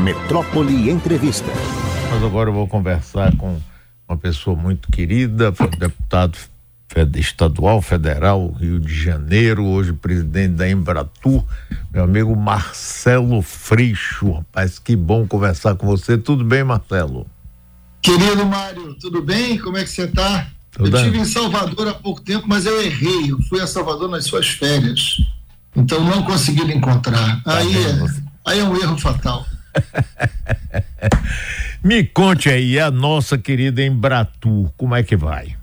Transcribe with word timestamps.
Metrópole 0.00 0.88
Entrevista. 0.90 1.52
Mas 2.10 2.24
agora 2.24 2.48
eu 2.48 2.54
vou 2.54 2.66
conversar 2.66 3.36
com 3.36 3.60
uma 4.08 4.16
pessoa 4.16 4.56
muito 4.56 4.90
querida, 4.90 5.52
deputado 5.78 6.38
estadual, 7.16 7.82
federal, 7.82 8.50
Rio 8.52 8.80
de 8.80 8.92
Janeiro, 8.92 9.62
hoje 9.64 9.92
presidente 9.92 10.54
da 10.54 10.68
Embratur, 10.68 11.44
meu 11.92 12.04
amigo 12.04 12.34
Marcelo 12.34 13.42
Freixo. 13.42 14.32
Rapaz, 14.32 14.78
que 14.78 14.96
bom 14.96 15.26
conversar 15.26 15.74
com 15.74 15.86
você. 15.86 16.16
Tudo 16.16 16.44
bem, 16.44 16.64
Marcelo? 16.64 17.26
Querido 18.00 18.46
Mário, 18.46 18.94
tudo 18.94 19.20
bem? 19.20 19.58
Como 19.58 19.76
é 19.76 19.84
que 19.84 19.90
você 19.90 20.04
está? 20.04 20.46
Eu 20.78 20.86
estive 20.86 21.18
em 21.18 21.26
Salvador 21.26 21.88
há 21.88 21.94
pouco 21.94 22.22
tempo, 22.22 22.46
mas 22.48 22.64
eu 22.64 22.80
errei. 22.80 23.30
Eu 23.30 23.38
fui 23.42 23.60
a 23.60 23.66
Salvador 23.66 24.08
nas 24.08 24.24
suas 24.24 24.48
férias. 24.48 25.16
Então 25.76 26.02
não 26.02 26.22
consegui 26.22 26.64
lhe 26.64 26.74
encontrar. 26.74 27.42
Tá 27.44 27.58
aí, 27.58 27.76
é, 27.76 28.06
aí 28.46 28.58
é 28.60 28.64
um 28.64 28.74
erro 28.76 28.96
fatal. 28.96 29.44
Me 31.82 32.04
conte 32.04 32.48
aí, 32.48 32.78
a 32.78 32.90
nossa 32.90 33.38
querida 33.38 33.82
Embratur, 33.82 34.70
como 34.76 34.94
é 34.94 35.02
que 35.02 35.16
vai? 35.16 35.56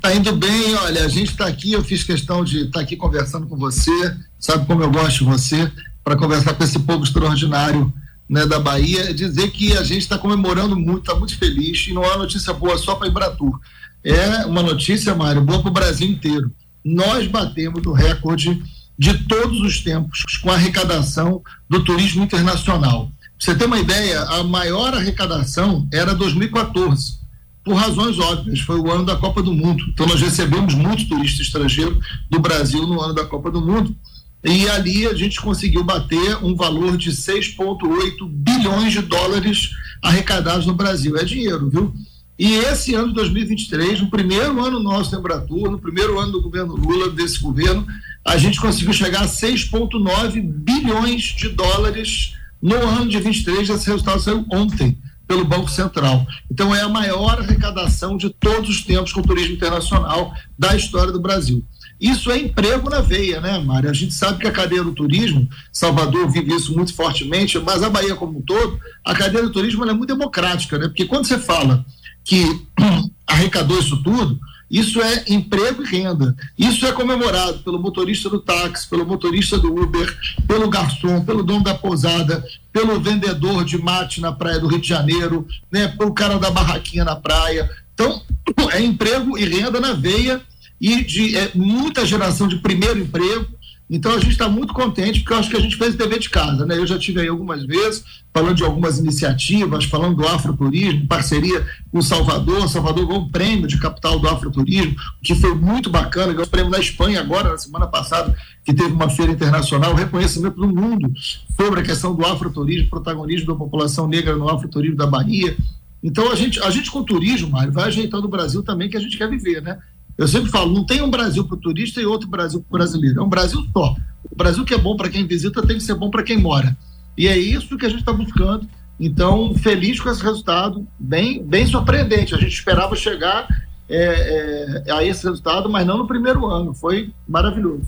Tá 0.00 0.14
indo 0.14 0.34
bem, 0.36 0.74
olha, 0.76 1.04
a 1.04 1.08
gente 1.08 1.30
está 1.30 1.46
aqui, 1.46 1.72
eu 1.72 1.82
fiz 1.82 2.02
questão 2.02 2.44
de 2.44 2.64
estar 2.64 2.72
tá 2.72 2.80
aqui 2.80 2.96
conversando 2.96 3.46
com 3.46 3.56
você, 3.56 3.90
sabe 4.38 4.66
como 4.66 4.82
eu 4.82 4.90
gosto 4.90 5.18
de 5.18 5.24
você, 5.24 5.70
para 6.02 6.16
conversar 6.16 6.54
com 6.54 6.64
esse 6.64 6.78
povo 6.78 7.04
extraordinário 7.04 7.92
né, 8.28 8.46
da 8.46 8.58
Bahia, 8.58 9.14
dizer 9.14 9.50
que 9.50 9.76
a 9.76 9.82
gente 9.82 10.02
está 10.02 10.18
comemorando 10.18 10.76
muito, 10.76 11.00
está 11.00 11.14
muito 11.14 11.36
feliz, 11.38 11.86
e 11.86 11.92
não 11.92 12.04
é 12.04 12.08
uma 12.08 12.18
notícia 12.18 12.52
boa 12.52 12.76
só 12.76 12.94
para 12.94 13.08
Embratur. 13.08 13.58
É 14.02 14.44
uma 14.44 14.62
notícia, 14.62 15.14
Mário, 15.14 15.40
boa 15.40 15.60
para 15.60 15.70
o 15.70 15.74
Brasil 15.74 16.08
inteiro. 16.08 16.52
Nós 16.84 17.26
batemos 17.26 17.84
o 17.86 17.92
recorde 17.92 18.62
de 18.98 19.14
todos 19.24 19.60
os 19.60 19.80
tempos 19.80 20.22
com 20.42 20.50
a 20.50 20.54
arrecadação 20.54 21.42
do 21.68 21.82
turismo 21.84 22.24
internacional. 22.24 23.10
Pra 23.20 23.30
você 23.38 23.54
ter 23.54 23.66
uma 23.66 23.78
ideia, 23.78 24.22
a 24.22 24.44
maior 24.44 24.94
arrecadação 24.94 25.88
era 25.92 26.14
2014, 26.14 27.24
por 27.64 27.74
razões 27.74 28.18
óbvias, 28.18 28.60
foi 28.60 28.78
o 28.78 28.90
ano 28.90 29.06
da 29.06 29.16
Copa 29.16 29.42
do 29.42 29.52
Mundo. 29.52 29.82
Então 29.88 30.06
nós 30.06 30.20
recebemos 30.20 30.74
muito 30.74 31.08
turista 31.08 31.40
estrangeiro 31.40 31.98
do 32.30 32.38
Brasil 32.38 32.86
no 32.86 33.00
ano 33.00 33.14
da 33.14 33.24
Copa 33.24 33.50
do 33.50 33.60
Mundo. 33.60 33.96
E 34.44 34.68
ali 34.68 35.06
a 35.06 35.14
gente 35.14 35.40
conseguiu 35.40 35.82
bater 35.82 36.36
um 36.44 36.54
valor 36.54 36.98
de 36.98 37.10
6,8 37.10 38.28
bilhões 38.28 38.92
de 38.92 39.00
dólares 39.00 39.70
arrecadados 40.02 40.66
no 40.66 40.74
Brasil. 40.74 41.16
É 41.16 41.24
dinheiro, 41.24 41.70
viu? 41.70 41.94
E 42.38 42.54
esse 42.54 42.94
ano 42.94 43.08
de 43.08 43.14
2023, 43.14 44.00
no 44.00 44.10
primeiro 44.10 44.60
ano 44.64 44.80
nosso 44.80 45.12
da 45.12 45.18
Embratur, 45.18 45.70
no 45.70 45.78
primeiro 45.78 46.18
ano 46.18 46.32
do 46.32 46.42
governo 46.42 46.74
Lula, 46.74 47.10
desse 47.10 47.40
governo, 47.40 47.86
a 48.26 48.36
gente 48.36 48.60
conseguiu 48.60 48.92
chegar 48.92 49.22
a 49.22 49.28
6,9 49.28 50.42
bilhões 50.42 51.22
de 51.22 51.48
dólares 51.50 52.34
no 52.60 52.74
ano 52.74 53.08
de 53.08 53.20
23. 53.20 53.68
Esse 53.68 53.86
resultado 53.86 54.20
saiu 54.20 54.44
ontem 54.50 54.98
pelo 55.28 55.44
Banco 55.44 55.70
Central. 55.70 56.26
Então, 56.50 56.74
é 56.74 56.80
a 56.80 56.88
maior 56.88 57.38
arrecadação 57.38 58.16
de 58.16 58.30
todos 58.30 58.68
os 58.68 58.82
tempos 58.82 59.12
com 59.12 59.20
o 59.20 59.26
turismo 59.26 59.54
internacional 59.54 60.34
da 60.58 60.74
história 60.74 61.12
do 61.12 61.20
Brasil. 61.20 61.64
Isso 62.00 62.30
é 62.30 62.38
emprego 62.38 62.90
na 62.90 63.00
veia, 63.00 63.40
né, 63.40 63.58
Mário? 63.60 63.88
A 63.88 63.94
gente 63.94 64.12
sabe 64.12 64.38
que 64.38 64.46
a 64.48 64.52
cadeia 64.52 64.82
do 64.82 64.92
turismo, 64.92 65.48
Salvador 65.72 66.28
vive 66.28 66.52
isso 66.54 66.74
muito 66.74 66.92
fortemente, 66.92 67.58
mas 67.60 67.82
a 67.82 67.88
Bahia 67.88 68.16
como 68.16 68.38
um 68.38 68.42
todo, 68.42 68.78
a 69.04 69.14
cadeia 69.14 69.44
do 69.44 69.52
turismo 69.52 69.84
é 69.84 69.94
muito 69.94 70.14
democrática, 70.14 70.76
né? 70.76 70.88
Porque 70.88 71.06
quando 71.06 71.26
você 71.26 71.38
fala 71.38 71.84
que 72.24 72.66
arrecadou 73.26 73.78
isso 73.78 74.02
tudo, 74.02 74.40
isso 74.70 75.00
é 75.00 75.24
emprego 75.28 75.82
e 75.82 75.86
renda. 75.86 76.34
Isso 76.58 76.84
é 76.86 76.92
comemorado 76.92 77.58
pelo 77.60 77.78
motorista 77.78 78.28
do 78.28 78.40
táxi, 78.40 78.88
pelo 78.88 79.06
motorista 79.06 79.58
do 79.58 79.72
Uber, 79.72 80.12
pelo 80.48 80.68
garçom, 80.68 81.24
pelo 81.24 81.42
dono 81.42 81.62
da 81.62 81.74
pousada, 81.74 82.44
pelo 82.72 82.98
vendedor 82.98 83.64
de 83.64 83.78
mate 83.78 84.20
na 84.20 84.32
praia 84.32 84.58
do 84.58 84.66
Rio 84.66 84.80
de 84.80 84.88
Janeiro, 84.88 85.46
né, 85.70 85.88
pelo 85.88 86.12
cara 86.12 86.38
da 86.38 86.50
barraquinha 86.50 87.04
na 87.04 87.14
praia. 87.14 87.70
Então, 87.92 88.22
é 88.72 88.82
emprego 88.82 89.38
e 89.38 89.44
renda 89.44 89.78
na 89.78 89.92
veia 89.92 90.40
e 90.80 91.04
de 91.04 91.36
é, 91.36 91.52
muita 91.54 92.04
geração 92.04 92.48
de 92.48 92.56
primeiro 92.56 92.98
emprego 92.98 93.46
então 93.88 94.12
a 94.12 94.18
gente 94.18 94.30
está 94.30 94.48
muito 94.48 94.72
contente 94.72 95.20
porque 95.20 95.34
eu 95.34 95.38
acho 95.38 95.50
que 95.50 95.56
a 95.56 95.60
gente 95.60 95.76
fez 95.76 95.94
o 95.94 95.98
dever 95.98 96.18
de 96.18 96.30
casa, 96.30 96.64
né? 96.64 96.78
Eu 96.78 96.86
já 96.86 96.98
tive 96.98 97.20
aí 97.20 97.28
algumas 97.28 97.64
vezes 97.64 98.02
falando 98.32 98.56
de 98.56 98.64
algumas 98.64 98.98
iniciativas, 98.98 99.84
falando 99.84 100.16
do 100.16 100.26
afroturismo, 100.26 101.06
parceria 101.06 101.64
com 101.92 101.98
o 101.98 102.02
Salvador, 102.02 102.68
Salvador 102.68 103.06
ganhou 103.06 103.22
um 103.22 103.30
prêmio 103.30 103.68
de 103.68 103.78
capital 103.78 104.18
do 104.18 104.28
afroturismo, 104.28 104.96
que 105.22 105.34
foi 105.34 105.54
muito 105.54 105.90
bacana, 105.90 106.32
ganhou 106.32 106.46
um 106.46 106.50
prêmio 106.50 106.70
na 106.70 106.78
Espanha 106.78 107.20
agora, 107.20 107.50
na 107.50 107.58
semana 107.58 107.86
passada, 107.86 108.34
que 108.64 108.72
teve 108.72 108.92
uma 108.92 109.10
feira 109.10 109.30
internacional, 109.30 109.94
reconhecimento 109.94 110.56
do 110.56 110.66
mundo 110.66 111.12
sobre 111.56 111.80
a 111.80 111.82
questão 111.82 112.14
do 112.14 112.24
afroturismo, 112.24 112.88
protagonismo 112.88 113.46
da 113.46 113.54
população 113.54 114.08
negra 114.08 114.34
no 114.34 114.48
afroturismo 114.48 114.96
da 114.96 115.06
Bahia. 115.06 115.56
Então 116.02 116.32
a 116.32 116.34
gente, 116.34 116.60
a 116.60 116.70
gente 116.70 116.90
com 116.90 117.00
o 117.00 117.04
turismo, 117.04 117.50
Mário, 117.50 117.72
vai 117.72 117.84
ajeitando 117.84 118.26
o 118.26 118.30
Brasil 118.30 118.62
também 118.62 118.90
que 118.90 118.96
a 118.96 119.00
gente 119.00 119.16
quer 119.16 119.28
viver, 119.28 119.62
né? 119.62 119.78
Eu 120.16 120.28
sempre 120.28 120.50
falo, 120.50 120.72
não 120.72 120.86
tem 120.86 121.02
um 121.02 121.10
Brasil 121.10 121.44
para 121.44 121.56
o 121.56 121.60
turista 121.60 122.00
e 122.00 122.06
outro 122.06 122.28
Brasil 122.28 122.60
para 122.60 122.76
o 122.76 122.78
brasileiro. 122.78 123.20
É 123.20 123.22
um 123.22 123.28
Brasil 123.28 123.66
só. 123.72 123.96
O 124.30 124.36
Brasil 124.36 124.64
que 124.64 124.74
é 124.74 124.78
bom 124.78 124.96
para 124.96 125.08
quem 125.08 125.26
visita 125.26 125.66
tem 125.66 125.76
que 125.76 125.82
ser 125.82 125.94
bom 125.94 126.10
para 126.10 126.22
quem 126.22 126.38
mora. 126.38 126.76
E 127.16 127.26
é 127.26 127.36
isso 127.36 127.76
que 127.76 127.86
a 127.86 127.88
gente 127.88 128.00
está 128.00 128.12
buscando. 128.12 128.68
Então, 128.98 129.54
feliz 129.56 130.00
com 130.00 130.08
esse 130.08 130.22
resultado, 130.22 130.86
bem, 130.98 131.42
bem 131.42 131.66
surpreendente. 131.66 132.34
A 132.34 132.38
gente 132.38 132.52
esperava 132.54 132.94
chegar 132.94 133.46
é, 133.88 134.84
é, 134.86 134.92
a 134.92 135.04
esse 135.04 135.24
resultado, 135.24 135.68
mas 135.68 135.84
não 135.84 135.98
no 135.98 136.06
primeiro 136.06 136.46
ano. 136.46 136.72
Foi 136.72 137.12
maravilhoso. 137.26 137.82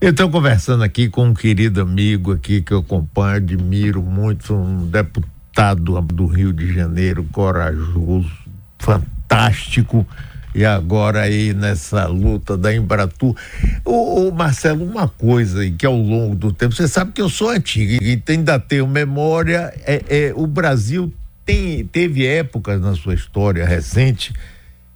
Então, 0.00 0.30
conversando 0.30 0.84
aqui 0.84 1.08
com 1.08 1.28
um 1.28 1.34
querido 1.34 1.80
amigo 1.80 2.32
aqui 2.32 2.60
que 2.60 2.72
eu 2.72 2.80
acompanho, 2.80 3.36
admiro 3.36 4.02
muito, 4.02 4.52
um 4.54 4.86
deputado 4.86 6.00
do 6.02 6.26
Rio 6.26 6.52
de 6.52 6.74
Janeiro, 6.74 7.24
corajoso, 7.32 8.30
fantástico 8.78 10.06
e 10.56 10.64
agora 10.64 11.20
aí 11.20 11.52
nessa 11.52 12.06
luta 12.06 12.56
da 12.56 12.74
Embratur. 12.74 13.36
Ô, 13.84 14.26
ô, 14.26 14.32
Marcelo, 14.32 14.86
uma 14.86 15.06
coisa 15.06 15.60
aí 15.60 15.70
que 15.70 15.84
ao 15.84 15.94
longo 15.94 16.34
do 16.34 16.50
tempo, 16.50 16.74
você 16.74 16.88
sabe 16.88 17.12
que 17.12 17.20
eu 17.20 17.28
sou 17.28 17.50
antigo 17.50 18.02
e 18.02 18.22
ainda 18.26 18.58
tenho 18.58 18.86
memória, 18.86 19.70
é, 19.84 20.02
é, 20.08 20.32
o 20.34 20.46
Brasil 20.46 21.12
tem, 21.44 21.84
teve 21.84 22.26
épocas 22.26 22.80
na 22.80 22.94
sua 22.94 23.12
história 23.12 23.66
recente 23.66 24.32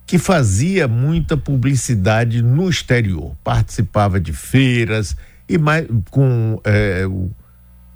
que 0.07 0.19
fazia 0.19 0.89
muita 0.89 1.37
publicidade 1.37 2.43
no 2.43 2.71
exterior, 2.71 3.37
participava 3.45 4.19
de 4.19 4.33
feiras 4.33 5.15
e 5.47 5.59
mais 5.59 5.87
com 6.11 6.59
é, 6.65 7.07
o 7.07 7.31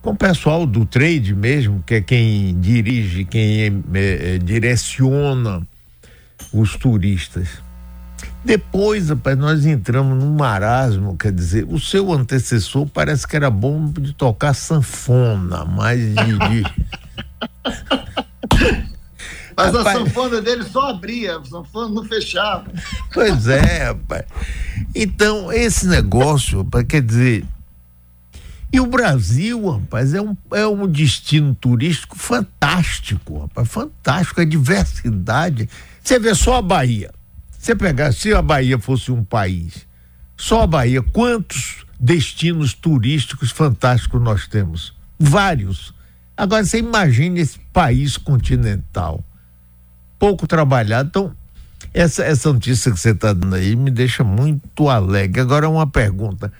com 0.03 0.11
o 0.11 0.17
pessoal 0.17 0.67
do 0.67 0.85
trade 0.85 1.35
mesmo, 1.35 1.83
que 1.87 1.95
é 1.95 2.01
quem 2.03 2.61
dirige, 2.61 3.25
quem 3.25 3.63
é, 3.63 3.73
é, 3.95 4.39
direciona 4.39 5.67
os 6.53 6.77
turistas. 6.77 7.49
Depois, 8.45 9.09
rapaz, 9.09 9.39
nós 9.39 9.65
entramos 9.65 10.23
num 10.23 10.35
marasmo, 10.35 11.17
quer 11.17 11.33
dizer, 11.33 11.65
o 11.69 11.81
seu 11.81 12.13
antecessor 12.13 12.87
parece 12.87 13.27
que 13.27 13.35
era 13.37 13.51
bom 13.51 13.91
de 13.91 14.13
tocar 14.13 14.55
sanfona, 14.55 15.65
mas 15.65 15.99
de. 16.01 16.63
Mas 19.57 19.73
rapaz, 19.73 19.87
a 19.87 20.01
sanfona 20.01 20.43
dele 20.43 20.65
só 20.65 20.91
abria, 20.91 21.39
a 21.39 21.45
sanfona 21.45 21.89
não 21.89 22.05
fechava. 22.05 22.67
Pois 23.13 23.47
é, 23.47 23.85
rapaz. 23.85 24.25
Então, 24.93 25.53
esse 25.53 25.87
negócio, 25.87 26.59
rapaz, 26.59 26.85
quer 26.89 27.03
dizer. 27.03 27.45
E 28.75 28.81
o 28.81 28.87
Brasil, 28.87 29.71
rapaz, 29.71 30.15
é 30.15 30.21
um, 30.21 30.37
é 30.51 30.67
um 30.67 30.89
destino 30.89 31.55
turístico 31.55 32.19
fantástico, 32.19 33.39
rapaz, 33.39 33.69
fantástico, 33.69 34.41
a 34.41 34.45
diversidade. 34.45 35.71
Você 36.03 36.19
vê 36.19 36.35
só 36.35 36.57
a 36.57 36.63
Bahia. 36.63 37.13
Você 37.57 37.77
pegar, 37.77 38.11
se 38.11 38.35
a 38.35 38.43
Bahia 38.43 38.77
fosse 38.77 39.13
um 39.13 39.23
país, 39.23 39.87
só 40.37 40.63
a 40.63 40.67
Bahia, 40.67 41.01
quantos 41.01 41.87
destinos 42.01 42.75
turísticos 42.75 43.53
fantásticos 43.53 44.21
nós 44.21 44.49
temos? 44.49 44.93
Vários. 45.21 45.95
Agora 46.37 46.65
você 46.65 46.79
imagine 46.79 47.39
esse 47.39 47.61
país 47.73 48.17
continental, 48.17 49.23
pouco 50.19 50.49
trabalhado. 50.49 51.11
Então, 51.11 51.37
essa, 51.95 52.25
essa 52.25 52.53
notícia 52.53 52.91
que 52.91 52.99
você 52.99 53.11
está 53.11 53.33
dando 53.33 53.55
aí 53.55 53.77
me 53.77 53.93
deixa 53.93 54.25
muito 54.25 54.89
alegre. 54.89 55.41
Agora, 55.41 55.69
uma 55.69 55.87
pergunta. 55.87 56.53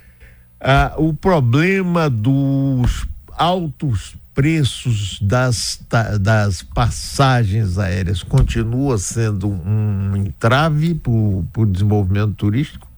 Ah, 0.67 0.95
o 0.97 1.13
problema 1.13 2.09
dos 2.09 3.07
altos 3.37 4.17
preços 4.33 5.21
das, 5.21 5.79
das 6.19 6.63
passagens 6.63 7.79
aéreas 7.79 8.23
continua 8.23 8.97
sendo 8.97 9.47
um 9.47 10.17
entrave 10.17 10.95
para 10.95 11.13
o 11.13 11.67
desenvolvimento 11.67 12.33
turístico? 12.33 12.89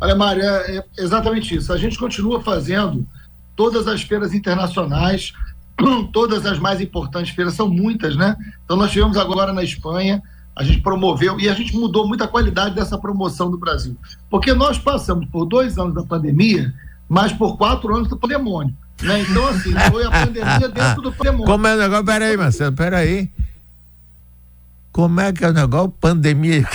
Olha, 0.00 0.16
Mário, 0.16 0.42
é, 0.42 0.78
é 0.78 0.84
exatamente 0.96 1.54
isso. 1.54 1.74
A 1.74 1.76
gente 1.76 1.98
continua 1.98 2.42
fazendo 2.42 3.06
todas 3.54 3.86
as 3.86 4.00
feiras 4.00 4.32
internacionais, 4.32 5.34
todas 6.10 6.46
as 6.46 6.58
mais 6.58 6.80
importantes 6.80 7.34
feiras, 7.34 7.52
são 7.52 7.68
muitas, 7.68 8.16
né? 8.16 8.34
Então, 8.64 8.78
nós 8.78 8.90
tivemos 8.90 9.18
agora 9.18 9.52
na 9.52 9.62
Espanha, 9.62 10.22
a 10.60 10.62
gente 10.62 10.82
promoveu 10.82 11.40
e 11.40 11.48
a 11.48 11.54
gente 11.54 11.74
mudou 11.74 12.06
muito 12.06 12.22
a 12.22 12.28
qualidade 12.28 12.74
dessa 12.74 12.98
promoção 12.98 13.50
do 13.50 13.56
Brasil. 13.56 13.96
Porque 14.28 14.52
nós 14.52 14.78
passamos 14.78 15.26
por 15.30 15.46
dois 15.46 15.78
anos 15.78 15.94
da 15.94 16.02
pandemia, 16.02 16.70
mas 17.08 17.32
por 17.32 17.56
quatro 17.56 17.96
anos 17.96 18.08
do 18.08 18.18
pandemônio. 18.18 18.76
Né? 19.00 19.22
Então, 19.22 19.46
assim, 19.48 19.72
foi 19.90 20.04
a 20.04 20.10
pandemia 20.10 20.68
dentro 20.68 21.00
do 21.00 21.12
pandemônio. 21.12 21.46
Como 21.46 21.66
é 21.66 21.74
o 21.74 21.78
negócio? 21.78 22.04
Peraí, 22.04 22.36
Marcelo, 22.36 22.76
peraí. 22.76 23.30
Como 24.92 25.18
é 25.18 25.32
que 25.32 25.42
é 25.42 25.48
o 25.48 25.54
negócio? 25.54 25.88
Pandemia. 25.98 26.68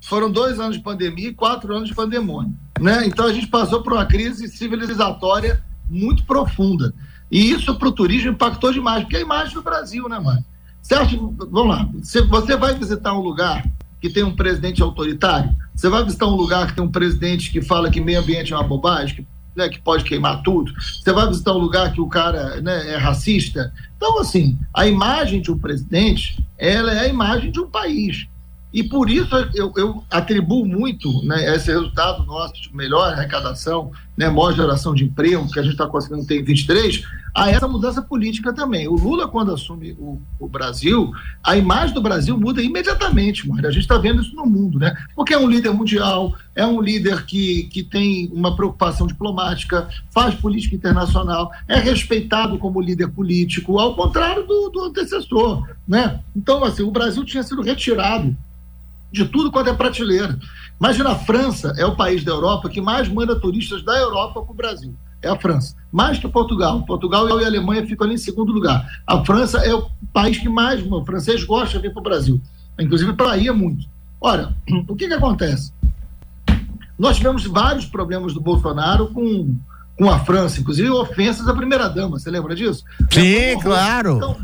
Foram 0.00 0.30
dois 0.30 0.60
anos 0.60 0.76
de 0.76 0.82
pandemia 0.84 1.30
e 1.30 1.34
quatro 1.34 1.74
anos 1.74 1.88
de 1.88 1.94
pandemônio. 1.96 2.54
Né? 2.80 3.04
Então 3.04 3.26
a 3.26 3.32
gente 3.32 3.48
passou 3.48 3.82
por 3.82 3.94
uma 3.94 4.06
crise 4.06 4.46
civilizatória 4.46 5.60
muito 5.90 6.22
profunda. 6.22 6.94
E 7.32 7.50
isso 7.50 7.76
para 7.76 7.88
o 7.88 7.92
turismo 7.92 8.30
impactou 8.30 8.72
demais, 8.72 9.02
porque 9.02 9.16
é 9.16 9.18
a 9.18 9.22
imagem 9.22 9.54
do 9.54 9.62
Brasil, 9.62 10.08
né, 10.08 10.20
mano? 10.20 10.44
Você 10.82 10.94
acha, 10.94 11.16
vamos 11.16 11.68
lá, 11.68 11.88
você 12.28 12.56
vai 12.56 12.74
visitar 12.74 13.12
um 13.12 13.20
lugar 13.20 13.64
que 14.00 14.08
tem 14.08 14.22
um 14.22 14.34
presidente 14.34 14.82
autoritário, 14.82 15.54
você 15.74 15.88
vai 15.88 16.04
visitar 16.04 16.26
um 16.26 16.34
lugar 16.34 16.66
que 16.68 16.74
tem 16.74 16.84
um 16.84 16.90
presidente 16.90 17.50
que 17.50 17.60
fala 17.60 17.90
que 17.90 18.00
meio 18.00 18.20
ambiente 18.20 18.52
é 18.52 18.56
uma 18.56 18.66
bobagem, 18.66 19.16
que, 19.16 19.26
né, 19.56 19.68
que 19.68 19.80
pode 19.80 20.04
queimar 20.04 20.42
tudo, 20.42 20.72
você 20.72 21.12
vai 21.12 21.28
visitar 21.28 21.52
um 21.52 21.58
lugar 21.58 21.92
que 21.92 22.00
o 22.00 22.08
cara 22.08 22.60
né, 22.60 22.94
é 22.94 22.96
racista. 22.96 23.72
Então, 23.96 24.18
assim, 24.18 24.58
a 24.72 24.86
imagem 24.86 25.42
de 25.42 25.50
um 25.50 25.58
presidente, 25.58 26.42
ela 26.56 26.92
é 26.92 27.00
a 27.00 27.08
imagem 27.08 27.50
de 27.50 27.60
um 27.60 27.68
país. 27.68 28.28
E 28.72 28.82
por 28.82 29.08
isso 29.08 29.34
eu, 29.54 29.72
eu 29.76 30.04
atribuo 30.10 30.66
muito 30.66 31.22
né, 31.24 31.54
esse 31.54 31.70
resultado 31.72 32.24
nosso 32.24 32.54
de 32.54 32.74
melhor 32.74 33.12
arrecadação, 33.12 33.90
né, 34.16 34.28
maior 34.28 34.52
geração 34.52 34.94
de 34.94 35.04
emprego 35.04 35.50
que 35.50 35.58
a 35.58 35.62
gente 35.62 35.72
está 35.72 35.86
conseguindo 35.86 36.26
ter 36.26 36.40
em 36.40 36.44
23, 36.44 37.02
a 37.38 37.50
essa 37.50 37.68
mudança 37.68 38.02
política 38.02 38.52
também. 38.52 38.88
O 38.88 38.94
Lula, 38.94 39.28
quando 39.28 39.52
assume 39.52 39.92
o, 39.92 40.20
o 40.38 40.48
Brasil, 40.48 41.12
a 41.42 41.56
imagem 41.56 41.94
do 41.94 42.02
Brasil 42.02 42.38
muda 42.38 42.62
imediatamente, 42.62 43.48
Mário. 43.48 43.68
A 43.68 43.72
gente 43.72 43.82
está 43.82 43.98
vendo 43.98 44.20
isso 44.20 44.34
no 44.34 44.44
mundo, 44.44 44.78
né? 44.78 44.96
Porque 45.14 45.34
é 45.34 45.38
um 45.38 45.48
líder 45.48 45.70
mundial, 45.70 46.34
é 46.54 46.66
um 46.66 46.80
líder 46.80 47.24
que, 47.24 47.64
que 47.64 47.82
tem 47.82 48.30
uma 48.32 48.56
preocupação 48.56 49.06
diplomática, 49.06 49.88
faz 50.10 50.34
política 50.34 50.74
internacional, 50.74 51.50
é 51.66 51.78
respeitado 51.78 52.58
como 52.58 52.80
líder 52.80 53.08
político, 53.08 53.78
ao 53.78 53.94
contrário 53.94 54.46
do, 54.46 54.68
do 54.70 54.84
antecessor, 54.84 55.68
né? 55.86 56.20
Então, 56.34 56.64
assim, 56.64 56.82
o 56.82 56.90
Brasil 56.90 57.24
tinha 57.24 57.42
sido 57.42 57.62
retirado 57.62 58.36
de 59.10 59.24
tudo 59.24 59.50
quanto 59.50 59.70
é 59.70 59.74
prateleira. 59.74 60.38
Imagina 60.78 61.10
a 61.10 61.18
França 61.18 61.74
é 61.76 61.84
o 61.84 61.96
país 61.96 62.22
da 62.22 62.32
Europa 62.32 62.68
que 62.68 62.80
mais 62.80 63.08
manda 63.08 63.38
turistas 63.38 63.82
da 63.82 63.98
Europa 63.98 64.42
para 64.42 64.52
o 64.52 64.54
Brasil. 64.54 64.94
É 65.22 65.28
a 65.28 65.38
França. 65.38 65.74
Mais 65.90 66.18
que 66.18 66.28
Portugal. 66.28 66.82
Portugal 66.84 67.28
e 67.28 67.44
a 67.44 67.46
Alemanha 67.46 67.86
ficam 67.86 68.06
ali 68.06 68.14
em 68.14 68.18
segundo 68.18 68.52
lugar. 68.52 68.86
A 69.06 69.24
França 69.24 69.58
é 69.58 69.74
o 69.74 69.88
país 70.12 70.38
que 70.38 70.48
mais 70.48 70.82
o 70.84 71.04
francês 71.04 71.42
gosta 71.44 71.78
de 71.78 71.88
vir 71.88 71.92
para 71.92 72.00
o 72.00 72.04
Brasil. 72.04 72.40
Inclusive 72.78 73.12
para 73.14 73.36
ir 73.36 73.52
muito. 73.52 73.86
Ora, 74.20 74.54
o 74.88 74.94
que, 74.94 75.08
que 75.08 75.14
acontece? 75.14 75.72
Nós 76.98 77.16
tivemos 77.16 77.46
vários 77.46 77.86
problemas 77.86 78.34
do 78.34 78.40
Bolsonaro 78.40 79.08
com, 79.08 79.56
com 79.96 80.10
a 80.10 80.18
França, 80.20 80.60
inclusive 80.60 80.90
ofensas 80.90 81.46
à 81.48 81.54
primeira-dama. 81.54 82.18
Você 82.18 82.30
lembra 82.30 82.54
disso? 82.54 82.84
Sim, 83.10 83.34
é 83.34 83.60
claro. 83.60 84.16
Então, 84.16 84.36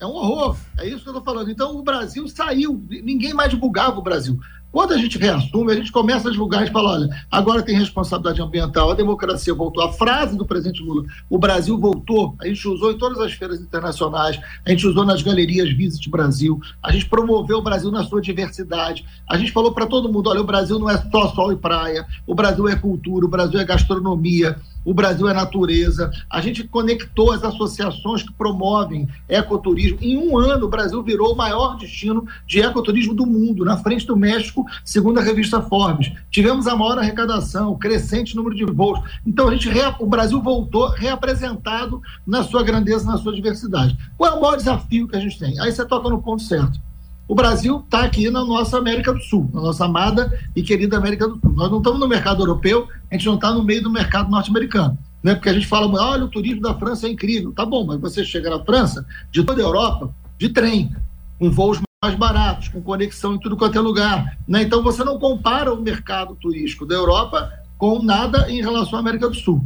é 0.00 0.06
um 0.06 0.10
horror. 0.10 0.56
É 0.78 0.86
isso 0.86 1.02
que 1.02 1.08
eu 1.08 1.16
estou 1.16 1.22
falando. 1.22 1.50
Então 1.50 1.76
o 1.76 1.82
Brasil 1.82 2.28
saiu, 2.28 2.82
ninguém 2.88 3.34
mais 3.34 3.50
divulgava 3.50 3.98
o 3.98 4.02
Brasil. 4.02 4.38
Quando 4.70 4.92
a 4.92 4.98
gente 4.98 5.16
reassume, 5.16 5.72
a 5.72 5.74
gente 5.74 5.90
começa 5.90 6.28
a 6.28 6.30
divulgar, 6.30 6.60
gente 6.60 6.72
fala, 6.72 6.90
olha, 6.90 7.08
agora 7.30 7.62
tem 7.62 7.76
responsabilidade 7.76 8.42
ambiental, 8.42 8.90
a 8.90 8.94
democracia 8.94 9.54
voltou. 9.54 9.82
A 9.82 9.92
frase 9.92 10.36
do 10.36 10.44
presidente 10.44 10.82
Lula, 10.82 11.04
o 11.28 11.38
Brasil 11.38 11.78
voltou, 11.78 12.36
a 12.38 12.46
gente 12.46 12.68
usou 12.68 12.92
em 12.92 12.98
todas 12.98 13.18
as 13.18 13.32
feiras 13.32 13.60
internacionais, 13.60 14.38
a 14.66 14.70
gente 14.70 14.86
usou 14.86 15.06
nas 15.06 15.22
galerias 15.22 15.70
Visit 15.70 16.10
Brasil, 16.10 16.60
a 16.82 16.92
gente 16.92 17.08
promoveu 17.08 17.58
o 17.58 17.62
Brasil 17.62 17.90
na 17.90 18.04
sua 18.04 18.20
diversidade, 18.20 19.06
a 19.26 19.38
gente 19.38 19.52
falou 19.52 19.72
para 19.72 19.86
todo 19.86 20.12
mundo, 20.12 20.28
olha, 20.28 20.42
o 20.42 20.44
Brasil 20.44 20.78
não 20.78 20.90
é 20.90 20.98
só 21.10 21.28
sol 21.28 21.50
e 21.50 21.56
praia, 21.56 22.06
o 22.26 22.34
Brasil 22.34 22.68
é 22.68 22.76
cultura, 22.76 23.24
o 23.24 23.28
Brasil 23.28 23.58
é 23.58 23.64
gastronomia, 23.64 24.58
o 24.84 24.94
Brasil 24.94 25.28
é 25.28 25.34
natureza. 25.34 26.10
A 26.30 26.40
gente 26.40 26.64
conectou 26.64 27.32
as 27.32 27.42
associações 27.42 28.22
que 28.22 28.32
promovem 28.32 29.08
ecoturismo. 29.28 29.98
Em 30.00 30.16
um 30.16 30.38
ano, 30.38 30.66
o 30.66 30.68
Brasil 30.68 31.02
virou 31.02 31.32
o 31.32 31.36
maior 31.36 31.76
destino 31.76 32.26
de 32.46 32.60
ecoturismo 32.60 33.14
do 33.14 33.26
mundo, 33.26 33.64
na 33.64 33.76
frente 33.76 34.06
do 34.06 34.16
México, 34.16 34.64
segundo 34.84 35.18
a 35.18 35.22
revista 35.22 35.60
Forbes. 35.60 36.12
Tivemos 36.30 36.66
a 36.66 36.76
maior 36.76 36.98
arrecadação, 36.98 37.76
crescente 37.76 38.36
número 38.36 38.54
de 38.54 38.64
voos. 38.64 39.00
Então, 39.26 39.48
a 39.48 39.52
gente, 39.52 39.68
o 39.98 40.06
Brasil 40.06 40.40
voltou 40.40 40.88
reapresentado 40.90 42.00
na 42.26 42.42
sua 42.42 42.62
grandeza, 42.62 43.04
na 43.04 43.18
sua 43.18 43.34
diversidade. 43.34 43.96
Qual 44.16 44.32
é 44.32 44.36
o 44.36 44.40
maior 44.40 44.56
desafio 44.56 45.08
que 45.08 45.16
a 45.16 45.20
gente 45.20 45.38
tem? 45.38 45.58
Aí 45.60 45.72
você 45.72 45.84
toca 45.84 46.08
no 46.08 46.22
ponto 46.22 46.42
certo 46.42 46.87
o 47.28 47.34
Brasil 47.34 47.82
está 47.84 48.04
aqui 48.04 48.30
na 48.30 48.42
nossa 48.42 48.78
América 48.78 49.12
do 49.12 49.20
Sul, 49.20 49.50
na 49.52 49.60
nossa 49.60 49.84
amada 49.84 50.32
e 50.56 50.62
querida 50.62 50.96
América 50.96 51.28
do 51.28 51.38
Sul. 51.38 51.52
Nós 51.52 51.70
não 51.70 51.76
estamos 51.76 52.00
no 52.00 52.08
mercado 52.08 52.42
europeu, 52.42 52.88
a 53.10 53.14
gente 53.14 53.26
não 53.26 53.34
está 53.34 53.52
no 53.52 53.62
meio 53.62 53.82
do 53.82 53.90
mercado 53.90 54.30
norte-americano. 54.30 54.96
Né? 55.22 55.34
Porque 55.34 55.50
a 55.50 55.52
gente 55.52 55.66
fala, 55.66 55.86
olha, 56.02 56.24
o 56.24 56.28
turismo 56.28 56.62
da 56.62 56.74
França 56.74 57.06
é 57.06 57.10
incrível. 57.10 57.52
Tá 57.52 57.66
bom, 57.66 57.84
mas 57.84 58.00
você 58.00 58.24
chega 58.24 58.48
na 58.48 58.64
França, 58.64 59.04
de 59.30 59.44
toda 59.44 59.60
a 59.60 59.64
Europa, 59.64 60.10
de 60.38 60.48
trem, 60.48 60.90
com 61.38 61.50
voos 61.50 61.78
mais 62.02 62.14
baratos, 62.14 62.68
com 62.68 62.80
conexão 62.80 63.34
em 63.34 63.38
tudo 63.38 63.58
quanto 63.58 63.76
é 63.76 63.80
lugar. 63.80 64.38
Né? 64.48 64.62
Então 64.62 64.82
você 64.82 65.04
não 65.04 65.18
compara 65.18 65.74
o 65.74 65.82
mercado 65.82 66.34
turístico 66.34 66.86
da 66.86 66.94
Europa 66.94 67.52
com 67.76 68.02
nada 68.02 68.50
em 68.50 68.62
relação 68.62 68.96
à 68.96 69.00
América 69.00 69.28
do 69.28 69.34
Sul. 69.34 69.62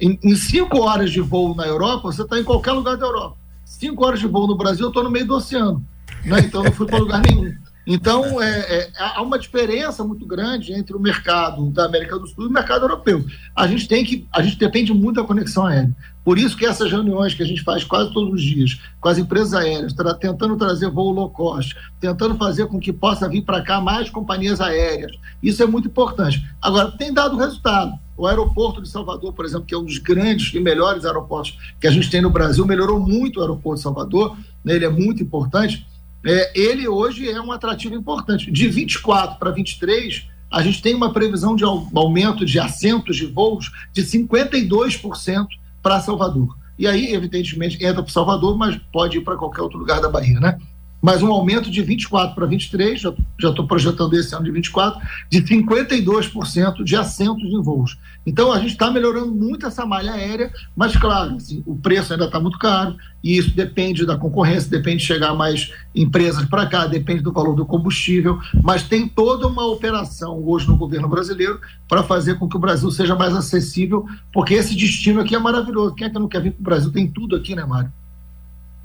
Em, 0.00 0.18
em 0.22 0.34
cinco 0.34 0.80
horas 0.80 1.12
de 1.12 1.20
voo 1.20 1.54
na 1.54 1.66
Europa, 1.66 2.10
você 2.10 2.22
está 2.22 2.40
em 2.40 2.44
qualquer 2.44 2.72
lugar 2.72 2.96
da 2.96 3.04
Europa. 3.04 3.36
Cinco 3.62 4.06
horas 4.06 4.20
de 4.20 4.26
voo 4.26 4.46
no 4.46 4.56
Brasil, 4.56 4.86
eu 4.86 4.88
estou 4.88 5.04
no 5.04 5.10
meio 5.10 5.26
do 5.26 5.34
oceano 5.34 5.84
né? 6.24 6.40
então 6.40 6.62
não 6.62 6.72
fui 6.72 6.86
para 6.86 6.98
lugar 6.98 7.22
nenhum. 7.22 7.54
Então, 7.86 8.40
é, 8.40 8.60
é, 8.60 8.90
há 8.98 9.20
uma 9.20 9.38
diferença 9.38 10.02
muito 10.02 10.24
grande 10.24 10.72
entre 10.72 10.96
o 10.96 11.00
mercado 11.00 11.70
da 11.70 11.84
América 11.84 12.18
do 12.18 12.26
Sul 12.26 12.44
e 12.44 12.46
o 12.46 12.50
mercado 12.50 12.84
europeu. 12.84 13.22
A 13.54 13.66
gente 13.66 13.86
tem 13.86 14.02
que, 14.04 14.26
a 14.32 14.42
gente 14.42 14.58
depende 14.58 14.92
muito 14.94 15.16
da 15.16 15.26
conexão 15.26 15.66
aérea. 15.66 15.94
Por 16.24 16.38
isso 16.38 16.56
que 16.56 16.64
essas 16.64 16.90
reuniões 16.90 17.34
que 17.34 17.42
a 17.42 17.46
gente 17.46 17.62
faz 17.62 17.84
quase 17.84 18.10
todos 18.14 18.32
os 18.32 18.42
dias 18.42 18.80
com 18.98 19.10
as 19.10 19.18
empresas 19.18 19.52
aéreas, 19.52 19.92
tra 19.92 20.14
tentando 20.14 20.56
trazer 20.56 20.88
voo 20.90 21.10
low 21.10 21.28
cost, 21.28 21.76
tentando 22.00 22.34
fazer 22.36 22.66
com 22.66 22.80
que 22.80 22.90
possa 22.90 23.28
vir 23.28 23.42
para 23.42 23.60
cá 23.60 23.78
mais 23.82 24.08
companhias 24.08 24.62
aéreas, 24.62 25.12
isso 25.42 25.62
é 25.62 25.66
muito 25.66 25.88
importante. 25.88 26.42
Agora, 26.62 26.90
tem 26.90 27.12
dado 27.12 27.36
resultado. 27.36 27.92
O 28.16 28.26
aeroporto 28.26 28.80
de 28.80 28.88
Salvador, 28.88 29.34
por 29.34 29.44
exemplo, 29.44 29.66
que 29.66 29.74
é 29.74 29.78
um 29.78 29.84
dos 29.84 29.98
grandes 29.98 30.54
e 30.54 30.60
melhores 30.60 31.04
aeroportos 31.04 31.58
que 31.78 31.86
a 31.86 31.90
gente 31.90 32.08
tem 32.08 32.22
no 32.22 32.30
Brasil, 32.30 32.64
melhorou 32.64 32.98
muito 32.98 33.40
o 33.40 33.42
aeroporto 33.42 33.78
de 33.78 33.82
Salvador, 33.82 34.38
né? 34.64 34.74
ele 34.74 34.86
é 34.86 34.90
muito 34.90 35.22
importante 35.22 35.84
é, 36.24 36.52
ele 36.58 36.88
hoje 36.88 37.28
é 37.28 37.40
um 37.40 37.52
atrativo 37.52 37.94
importante. 37.94 38.50
De 38.50 38.68
24 38.68 39.38
para 39.38 39.50
23, 39.50 40.26
a 40.50 40.62
gente 40.62 40.80
tem 40.80 40.94
uma 40.94 41.12
previsão 41.12 41.54
de 41.54 41.64
aumento 41.64 42.44
de 42.44 42.58
assentos 42.58 43.16
de 43.16 43.26
voos 43.26 43.70
de 43.92 44.02
52% 44.02 45.46
para 45.82 46.00
Salvador. 46.00 46.56
E 46.78 46.86
aí, 46.86 47.12
evidentemente, 47.12 47.84
entra 47.84 48.02
para 48.02 48.12
Salvador, 48.12 48.56
mas 48.56 48.76
pode 48.92 49.18
ir 49.18 49.20
para 49.20 49.36
qualquer 49.36 49.62
outro 49.62 49.78
lugar 49.78 50.00
da 50.00 50.08
Bahia, 50.08 50.40
né? 50.40 50.58
Mas 51.04 51.22
um 51.22 51.30
aumento 51.30 51.70
de 51.70 51.82
24 51.82 52.34
para 52.34 52.46
23, 52.46 52.98
já 52.98 53.12
estou 53.38 53.66
projetando 53.66 54.14
esse 54.14 54.34
ano 54.34 54.46
de 54.46 54.50
24, 54.50 54.98
de 55.28 55.42
52% 55.42 56.82
de 56.82 56.96
assentos 56.96 57.44
em 57.44 57.60
voos. 57.60 57.98
Então 58.24 58.50
a 58.50 58.58
gente 58.58 58.70
está 58.70 58.90
melhorando 58.90 59.30
muito 59.30 59.66
essa 59.66 59.84
malha 59.84 60.14
aérea, 60.14 60.50
mas 60.74 60.96
claro, 60.96 61.36
assim, 61.36 61.62
o 61.66 61.76
preço 61.76 62.14
ainda 62.14 62.24
está 62.24 62.40
muito 62.40 62.58
caro, 62.58 62.96
e 63.22 63.36
isso 63.36 63.54
depende 63.54 64.06
da 64.06 64.16
concorrência, 64.16 64.70
depende 64.70 65.02
de 65.02 65.04
chegar 65.04 65.34
mais 65.34 65.70
empresas 65.94 66.46
para 66.46 66.64
cá, 66.64 66.86
depende 66.86 67.20
do 67.20 67.34
valor 67.34 67.54
do 67.54 67.66
combustível, 67.66 68.38
mas 68.62 68.84
tem 68.84 69.06
toda 69.06 69.46
uma 69.46 69.66
operação 69.66 70.42
hoje 70.42 70.66
no 70.66 70.78
governo 70.78 71.06
brasileiro 71.06 71.60
para 71.86 72.02
fazer 72.02 72.38
com 72.38 72.48
que 72.48 72.56
o 72.56 72.60
Brasil 72.60 72.90
seja 72.90 73.14
mais 73.14 73.36
acessível, 73.36 74.06
porque 74.32 74.54
esse 74.54 74.74
destino 74.74 75.20
aqui 75.20 75.34
é 75.34 75.38
maravilhoso. 75.38 75.94
Quem 75.94 76.06
é 76.06 76.10
que 76.10 76.18
não 76.18 76.28
quer 76.28 76.40
vir 76.40 76.52
para 76.52 76.60
o 76.60 76.64
Brasil? 76.64 76.90
Tem 76.90 77.06
tudo 77.06 77.36
aqui, 77.36 77.54
né, 77.54 77.62
Mário? 77.66 77.92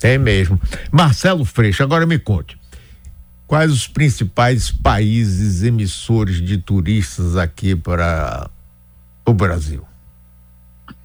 É 0.01 0.17
mesmo. 0.17 0.59
Marcelo 0.91 1.43
Freixo, 1.43 1.83
agora 1.83 2.05
me 2.05 2.17
conte. 2.17 2.57
Quais 3.45 3.71
os 3.71 3.87
principais 3.87 4.71
países 4.71 5.63
emissores 5.63 6.41
de 6.41 6.57
turistas 6.57 7.35
aqui 7.35 7.75
para 7.75 8.49
o 9.25 9.33
Brasil? 9.33 9.83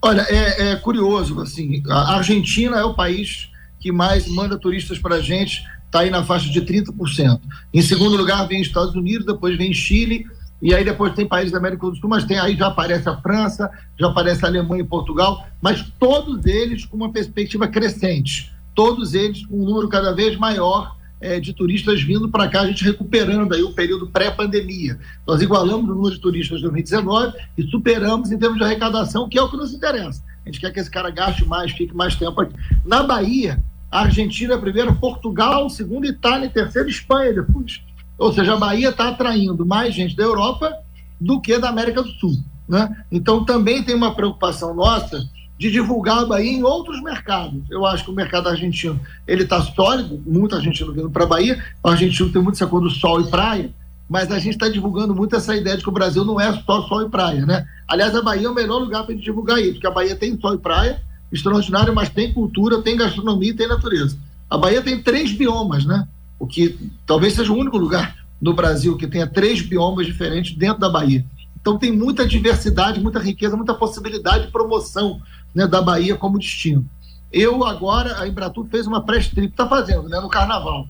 Olha, 0.01 0.21
é, 0.29 0.73
é, 0.73 0.77
curioso, 0.77 1.41
assim, 1.41 1.83
a 1.89 2.17
Argentina 2.17 2.77
é 2.77 2.85
o 2.85 2.95
país 2.95 3.51
que 3.81 3.91
mais 3.91 4.29
manda 4.29 4.59
turistas 4.59 4.99
para 4.99 5.17
a 5.17 5.21
gente, 5.21 5.65
está 5.87 6.01
aí 6.01 6.11
na 6.11 6.23
faixa 6.23 6.51
de 6.51 6.61
30%. 6.61 7.41
Em 7.73 7.83
segundo 7.83 8.17
lugar 8.17 8.47
vem 8.47 8.61
Estados 8.61 8.95
Unidos, 8.95 9.27
depois 9.27 9.57
vem 9.57 9.73
Chile, 9.73 10.27
e 10.61 10.75
aí 10.75 10.85
depois 10.85 11.15
tem 11.15 11.27
países 11.27 11.53
da 11.53 11.59
América 11.59 11.87
do 11.89 11.97
Sul, 11.97 12.09
mas 12.09 12.25
tem 12.25 12.39
aí 12.39 12.57
já 12.57 12.67
aparece 12.67 13.09
a 13.09 13.17
França, 13.17 13.71
já 13.99 14.09
aparece 14.09 14.45
a 14.45 14.49
Alemanha 14.49 14.83
e 14.83 14.87
Portugal, 14.87 15.47
mas 15.61 15.83
todos 15.99 16.45
eles 16.47 16.85
com 16.85 16.97
uma 16.97 17.11
perspectiva 17.11 17.67
crescente 17.67 18.54
todos 18.75 19.15
eles 19.15 19.45
com 19.47 19.57
um 19.57 19.65
número 19.65 19.89
cada 19.89 20.13
vez 20.13 20.37
maior 20.37 20.97
é, 21.21 21.41
de 21.41 21.55
turistas 21.55 22.03
vindo 22.03 22.29
para 22.29 22.49
cá, 22.49 22.63
a 22.63 22.67
gente 22.67 22.85
recuperando 22.85 23.55
aí 23.55 23.63
o 23.63 23.73
período 23.73 24.07
pré-pandemia. 24.09 24.99
Nós 25.27 25.41
igualamos 25.41 25.89
o 25.89 25.95
número 25.95 26.15
de 26.15 26.21
turistas 26.21 26.59
de 26.59 26.65
2019 26.65 27.37
e 27.57 27.63
superamos 27.71 28.31
em 28.31 28.39
termos 28.39 28.59
de 28.59 28.65
arrecadação, 28.65 29.29
que 29.29 29.39
é 29.39 29.43
o 29.43 29.51
que 29.51 29.57
nos 29.57 29.73
interessa. 29.73 30.23
A 30.45 30.49
gente 30.51 30.61
quer 30.61 30.71
que 30.71 30.81
esse 30.81 30.91
cara 30.91 31.11
gaste 31.11 31.45
mais, 31.47 31.73
fique 31.73 31.97
mais 31.97 32.15
tempo 32.15 32.39
aqui. 32.41 32.55
Na 32.85 33.03
Bahia, 33.03 33.63
a 33.91 34.03
Argentina 34.03 34.55
é 34.55 34.59
primeiro, 34.59 34.95
Portugal 34.97 35.71
segundo, 35.71 36.05
Itália 36.05 36.51
terceiro, 36.51 36.89
Espanha 36.89 37.33
depois. 37.33 37.81
Ou 38.19 38.33
seja, 38.33 38.53
a 38.53 38.59
Bahia 38.59 38.91
está 38.91 39.09
atraindo 39.09 39.65
mais 39.65 39.95
gente 39.95 40.15
da 40.15 40.25
Europa 40.25 40.77
do 41.19 41.41
que 41.41 41.59
da 41.59 41.71
América 41.71 42.03
do 42.03 42.11
Sul. 42.11 42.37
Né? 42.69 43.05
Então 43.11 43.45
também 43.45 43.83
tem 43.83 43.95
uma 43.95 44.15
preocupação 44.15 44.75
nossa 44.75 45.25
de 45.59 45.71
divulgar 45.71 46.19
a 46.19 46.27
Bahia 46.27 46.53
em 46.53 46.63
outros 46.63 47.01
mercados. 47.03 47.63
Eu 47.71 47.87
acho 47.87 48.05
que 48.05 48.11
o 48.11 48.15
mercado 48.15 48.49
argentino 48.49 49.01
ele 49.27 49.45
está 49.45 49.63
sólido, 49.63 50.21
muito 50.27 50.55
argentino 50.55 50.93
vindo 50.93 51.11
para 51.11 51.25
a 51.25 51.29
Bahia. 51.29 51.63
O 51.83 51.89
argentino 51.89 52.31
tem 52.31 52.43
muito 52.43 52.57
essa 52.57 52.67
coisa 52.67 52.89
do 52.89 52.95
sol 52.95 53.21
e 53.21 53.31
praia, 53.31 53.71
mas 54.09 54.31
a 54.31 54.39
gente 54.39 54.55
está 54.55 54.69
divulgando 54.69 55.15
muito 55.15 55.37
essa 55.37 55.57
ideia 55.57 55.77
de 55.77 55.83
que 55.83 55.89
o 55.89 55.93
Brasil 55.93 56.25
não 56.25 56.41
é 56.41 56.53
só 56.63 56.83
sol 56.83 57.03
e 57.03 57.09
praia, 57.09 57.47
né? 57.47 57.67
Aliás, 57.87 58.15
a 58.15 58.23
Bahia 58.23 58.47
é 58.47 58.51
o 58.51 58.55
melhor 58.55 58.79
lugar 58.79 59.05
para 59.05 59.15
divulgar 59.15 59.61
isso, 59.61 59.75
porque 59.75 59.87
a 59.87 59.91
Bahia 59.91 60.17
tem 60.17 60.39
sol 60.39 60.55
e 60.55 60.59
praia, 60.59 61.01
extraordinário, 61.31 61.95
mas 61.95 62.09
tem 62.09 62.33
cultura, 62.33 62.83
tem 62.83 62.97
gastronomia 62.97 63.51
e 63.51 63.55
tem 63.55 63.69
natureza. 63.69 64.19
A 64.51 64.59
Bahia 64.59 64.83
tem 64.83 65.03
três 65.03 65.33
biomas, 65.33 65.85
né? 65.85 66.07
O 66.39 66.47
que 66.47 66.79
talvez 67.07 67.35
seja 67.35 67.53
o 67.53 67.57
único 67.57 67.79
lugar 67.79 68.17
no 68.41 68.53
Brasil 68.53 68.97
que 68.97 69.07
tenha 69.07 69.27
três 69.27 69.63
biomas 69.63 70.05
diferentes 70.05 70.57
dentro 70.57 70.81
da 70.81 70.89
Bahia. 70.89 71.25
Então 71.59 71.79
tem 71.79 71.91
muita 71.91 72.27
diversidade, 72.27 73.01
muita 73.01 73.19
riqueza, 73.19 73.57
muita 73.57 73.73
possibilidade 73.73 74.47
de 74.47 74.53
promoção 74.53 75.23
né, 75.55 75.67
da 75.67 75.81
Bahia 75.81 76.17
como 76.17 76.39
destino. 76.39 76.87
Eu 77.33 77.65
agora, 77.65 78.21
a 78.21 78.29
Embratur 78.29 78.67
fez 78.67 78.87
uma 78.87 79.03
press 79.03 79.29
trip, 79.29 79.51
está 79.51 79.69
fazendo, 79.69 80.09
né, 80.09 80.21
no 80.21 80.29
Carnaval. 80.29 80.89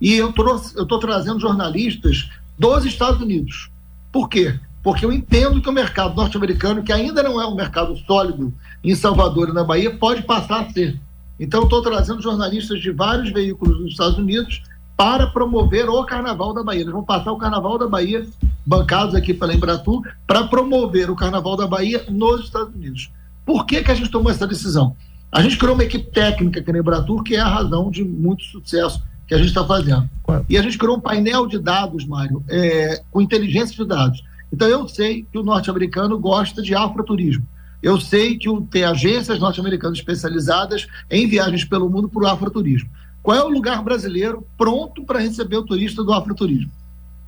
E 0.00 0.14
eu 0.14 0.30
estou 0.30 0.98
trazendo 0.98 1.38
jornalistas 1.38 2.28
dos 2.58 2.84
Estados 2.84 3.20
Unidos. 3.20 3.70
Por 4.10 4.28
quê? 4.28 4.58
Porque 4.82 5.04
eu 5.04 5.12
entendo 5.12 5.60
que 5.62 5.68
o 5.68 5.72
mercado 5.72 6.16
norte-americano, 6.16 6.82
que 6.82 6.92
ainda 6.92 7.22
não 7.22 7.40
é 7.40 7.46
um 7.46 7.54
mercado 7.54 7.96
sólido 7.98 8.52
em 8.82 8.94
Salvador 8.94 9.48
e 9.48 9.52
na 9.52 9.62
Bahia, 9.62 9.96
pode 9.96 10.22
passar 10.22 10.62
a 10.62 10.70
ser. 10.70 10.98
Então, 11.38 11.64
estou 11.64 11.82
trazendo 11.82 12.22
jornalistas 12.22 12.80
de 12.80 12.90
vários 12.90 13.32
veículos 13.32 13.78
dos 13.78 13.92
Estados 13.92 14.18
Unidos 14.18 14.62
para 14.96 15.26
promover 15.28 15.88
o 15.88 16.04
Carnaval 16.04 16.52
da 16.52 16.62
Bahia. 16.62 16.82
Eles 16.82 16.92
vão 16.92 17.04
passar 17.04 17.32
o 17.32 17.38
Carnaval 17.38 17.78
da 17.78 17.86
Bahia, 17.86 18.26
bancados 18.66 19.14
aqui 19.14 19.32
pela 19.32 19.54
Embratur, 19.54 20.02
para 20.26 20.44
promover 20.44 21.10
o 21.10 21.16
Carnaval 21.16 21.56
da 21.56 21.66
Bahia 21.66 22.04
nos 22.08 22.44
Estados 22.44 22.74
Unidos. 22.74 23.10
Por 23.44 23.66
que, 23.66 23.82
que 23.82 23.90
a 23.90 23.94
gente 23.94 24.10
tomou 24.10 24.30
essa 24.30 24.46
decisão? 24.46 24.96
A 25.30 25.42
gente 25.42 25.56
criou 25.56 25.74
uma 25.74 25.84
equipe 25.84 26.10
técnica 26.10 26.60
aqui 26.60 26.72
na 26.72 26.78
Embratur, 26.78 27.22
que 27.22 27.34
é 27.34 27.40
a 27.40 27.48
razão 27.48 27.90
de 27.90 28.04
muito 28.04 28.44
sucesso 28.44 29.02
que 29.26 29.34
a 29.34 29.38
gente 29.38 29.48
está 29.48 29.64
fazendo. 29.64 30.08
E 30.48 30.58
a 30.58 30.62
gente 30.62 30.76
criou 30.76 30.96
um 30.96 31.00
painel 31.00 31.46
de 31.46 31.58
dados, 31.58 32.04
Mário, 32.04 32.44
é, 32.48 33.02
com 33.10 33.20
inteligência 33.20 33.74
de 33.74 33.84
dados. 33.88 34.22
Então 34.52 34.68
eu 34.68 34.86
sei 34.86 35.26
que 35.30 35.38
o 35.38 35.42
norte-americano 35.42 36.18
gosta 36.18 36.60
de 36.60 36.74
afroturismo. 36.74 37.46
Eu 37.82 37.98
sei 37.98 38.38
que 38.38 38.48
tem 38.70 38.84
agências 38.84 39.40
norte-americanas 39.40 39.98
especializadas 39.98 40.86
em 41.10 41.26
viagens 41.26 41.64
pelo 41.64 41.88
mundo 41.88 42.08
para 42.08 42.22
o 42.22 42.26
afroturismo. 42.26 42.90
Qual 43.22 43.36
é 43.36 43.42
o 43.42 43.48
lugar 43.48 43.82
brasileiro 43.82 44.46
pronto 44.58 45.02
para 45.04 45.18
receber 45.18 45.56
o 45.56 45.64
turista 45.64 46.04
do 46.04 46.12
afroturismo? 46.12 46.70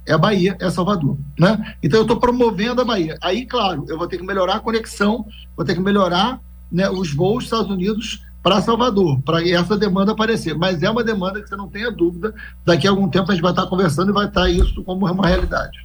É 0.07 0.13
a 0.13 0.19
Bahia, 0.19 0.57
é 0.61 0.71
Salvador, 0.71 1.19
né? 1.39 1.75
Então 1.83 2.01
eu 2.01 2.03
estou 2.03 2.19
promovendo 2.19 2.81
a 2.81 2.85
Bahia. 2.85 3.17
Aí, 3.23 3.47
claro, 3.47 3.87
eu 3.89 3.97
vou 3.97 4.07
ter 4.07 4.19
que 4.19 4.25
melhorar 4.25 4.57
a 4.57 4.61
conexão, 4.61 5.25
vou 5.57 5.65
ter 5.65 5.75
que 5.75 5.81
melhorar 5.81 6.41
né, 6.71 6.91
os 6.91 7.15
voos 7.15 7.37
dos 7.37 7.45
Estados 7.45 7.71
Unidos 7.71 8.23
para 8.43 8.61
Salvador, 8.61 9.23
para 9.23 9.47
essa 9.49 9.77
demanda 9.77 10.13
aparecer. 10.13 10.55
Mas 10.55 10.83
é 10.83 10.91
uma 10.91 11.03
demanda 11.03 11.41
que 11.41 11.49
você 11.49 11.57
não 11.57 11.69
tenha 11.69 11.91
dúvida, 11.91 12.35
daqui 12.65 12.87
a 12.87 12.91
algum 12.91 13.09
tempo 13.09 13.31
a 13.31 13.35
gente 13.35 13.43
vai 13.43 13.53
estar 13.53 13.67
conversando 13.67 14.11
e 14.11 14.13
vai 14.13 14.27
estar 14.27 14.51
isso 14.51 14.85
como 14.85 15.07
uma 15.11 15.27
realidade. 15.27 15.79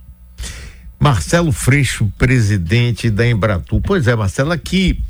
Marcelo 1.00 1.54
Freixo, 1.54 2.12
presidente 2.18 3.10
da 3.10 3.26
Embratur. 3.26 3.80
Pois 3.82 4.06
é, 4.06 4.16
Marcelo, 4.16 4.52
aqui 4.52 5.02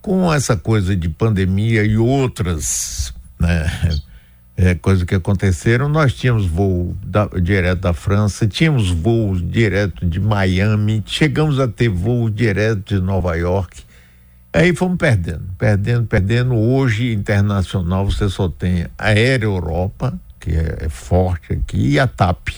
com 0.00 0.32
essa 0.32 0.56
coisa 0.56 0.94
de 0.94 1.08
pandemia 1.08 1.84
e 1.84 1.96
outras 1.96 3.12
né, 3.40 3.66
é, 4.56 4.74
coisas 4.74 5.04
que 5.04 5.14
aconteceram, 5.14 5.88
nós 5.88 6.14
tínhamos 6.14 6.46
voo 6.46 6.96
da, 7.04 7.26
direto 7.26 7.80
da 7.80 7.92
França, 7.92 8.46
tínhamos 8.46 8.90
voos 8.90 9.42
direto 9.42 10.06
de 10.06 10.20
Miami, 10.20 11.02
chegamos 11.06 11.58
a 11.58 11.66
ter 11.66 11.88
voo 11.88 12.28
direto 12.28 12.94
de 12.94 13.00
Nova 13.00 13.34
York. 13.34 13.82
Aí 14.52 14.74
fomos 14.74 14.98
perdendo, 14.98 15.44
perdendo, 15.56 16.06
perdendo. 16.06 16.54
Hoje, 16.54 17.12
internacional, 17.12 18.04
você 18.04 18.28
só 18.28 18.48
tem 18.48 18.86
a 18.98 19.08
Aérea 19.08 19.46
Europa, 19.46 20.20
que 20.38 20.50
é, 20.50 20.78
é 20.80 20.88
forte 20.90 21.54
aqui, 21.54 21.92
e 21.92 21.98
a 21.98 22.06
TAP. 22.06 22.48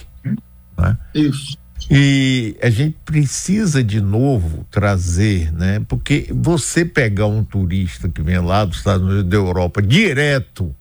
Né? 0.77 0.97
Isso. 1.13 1.57
E 1.89 2.57
a 2.61 2.69
gente 2.69 2.97
precisa 3.05 3.83
de 3.83 4.01
novo 4.01 4.65
trazer, 4.71 5.53
né? 5.53 5.79
Porque 5.87 6.27
você 6.31 6.83
pegar 6.83 7.27
um 7.27 7.43
turista 7.43 8.09
que 8.09 8.21
vem 8.21 8.39
lá 8.39 8.65
dos 8.65 8.77
Estados 8.77 9.07
Unidos 9.07 9.29
da 9.29 9.37
Europa 9.37 9.81
direto 9.81 10.75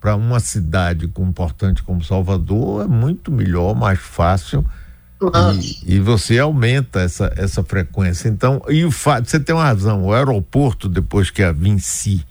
para 0.00 0.16
uma 0.16 0.40
cidade 0.40 1.04
importante 1.04 1.82
como 1.82 2.02
Salvador 2.02 2.84
é 2.84 2.88
muito 2.88 3.30
melhor, 3.30 3.74
mais 3.74 3.98
fácil. 3.98 4.64
E, 5.84 5.96
e, 5.96 6.00
você 6.00 6.38
aumenta 6.38 7.00
essa, 7.00 7.30
essa 7.36 7.62
frequência. 7.62 8.26
Então, 8.26 8.62
e 8.70 8.86
o 8.86 8.90
fato, 8.90 9.28
você 9.28 9.38
tem 9.38 9.54
uma 9.54 9.64
razão, 9.64 10.04
o 10.04 10.14
aeroporto, 10.14 10.88
depois 10.88 11.30
que 11.30 11.42
a 11.42 11.52
Vinci 11.52 12.24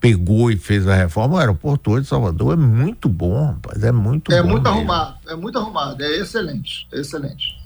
pegou 0.00 0.50
e 0.50 0.56
fez 0.56 0.88
a 0.88 0.94
reforma, 0.96 1.36
o 1.36 1.38
aeroporto 1.38 1.92
hoje 1.92 2.02
de 2.02 2.08
Salvador 2.08 2.54
é 2.54 2.56
muito 2.56 3.08
bom, 3.08 3.46
rapaz, 3.46 3.82
é 3.84 3.92
muito 3.92 4.32
é 4.32 4.42
bom. 4.42 4.48
É 4.48 4.50
muito 4.50 4.64
mesmo. 4.64 4.76
arrumado, 4.76 5.16
é 5.28 5.36
muito 5.36 5.58
arrumado, 5.58 6.02
é 6.02 6.16
excelente, 6.16 6.88
é 6.92 6.98
excelente. 6.98 7.56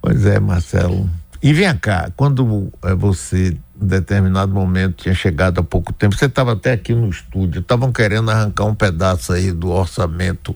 Pois 0.00 0.24
é, 0.24 0.38
Marcelo. 0.38 1.10
E 1.42 1.52
vem 1.54 1.74
cá, 1.78 2.10
quando 2.16 2.70
é, 2.82 2.94
você, 2.94 3.56
em 3.80 3.86
determinado 3.86 4.52
momento, 4.52 5.02
tinha 5.02 5.14
chegado 5.14 5.60
há 5.60 5.62
pouco 5.62 5.92
tempo, 5.92 6.14
você 6.14 6.26
estava 6.26 6.52
até 6.52 6.72
aqui 6.72 6.94
no 6.94 7.08
estúdio, 7.08 7.60
estavam 7.60 7.90
querendo 7.90 8.30
arrancar 8.30 8.64
um 8.64 8.74
pedaço 8.74 9.32
aí 9.32 9.50
do 9.50 9.70
orçamento 9.70 10.54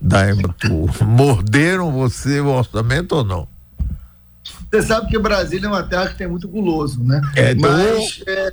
da 0.00 0.30
Embratur. 0.30 0.90
Morderam 1.02 1.90
você 1.90 2.40
o 2.40 2.48
orçamento 2.48 3.16
ou 3.16 3.24
não? 3.24 3.48
Você 4.70 4.82
sabe 4.82 5.08
que 5.08 5.18
Brasília 5.18 5.66
é 5.66 5.70
uma 5.70 5.82
terra 5.82 6.08
que 6.08 6.18
tem 6.18 6.28
muito 6.28 6.48
guloso, 6.48 7.02
né? 7.02 7.20
É, 7.34 7.54
mas. 7.54 8.18
Do... 8.18 8.30
É... 8.30 8.52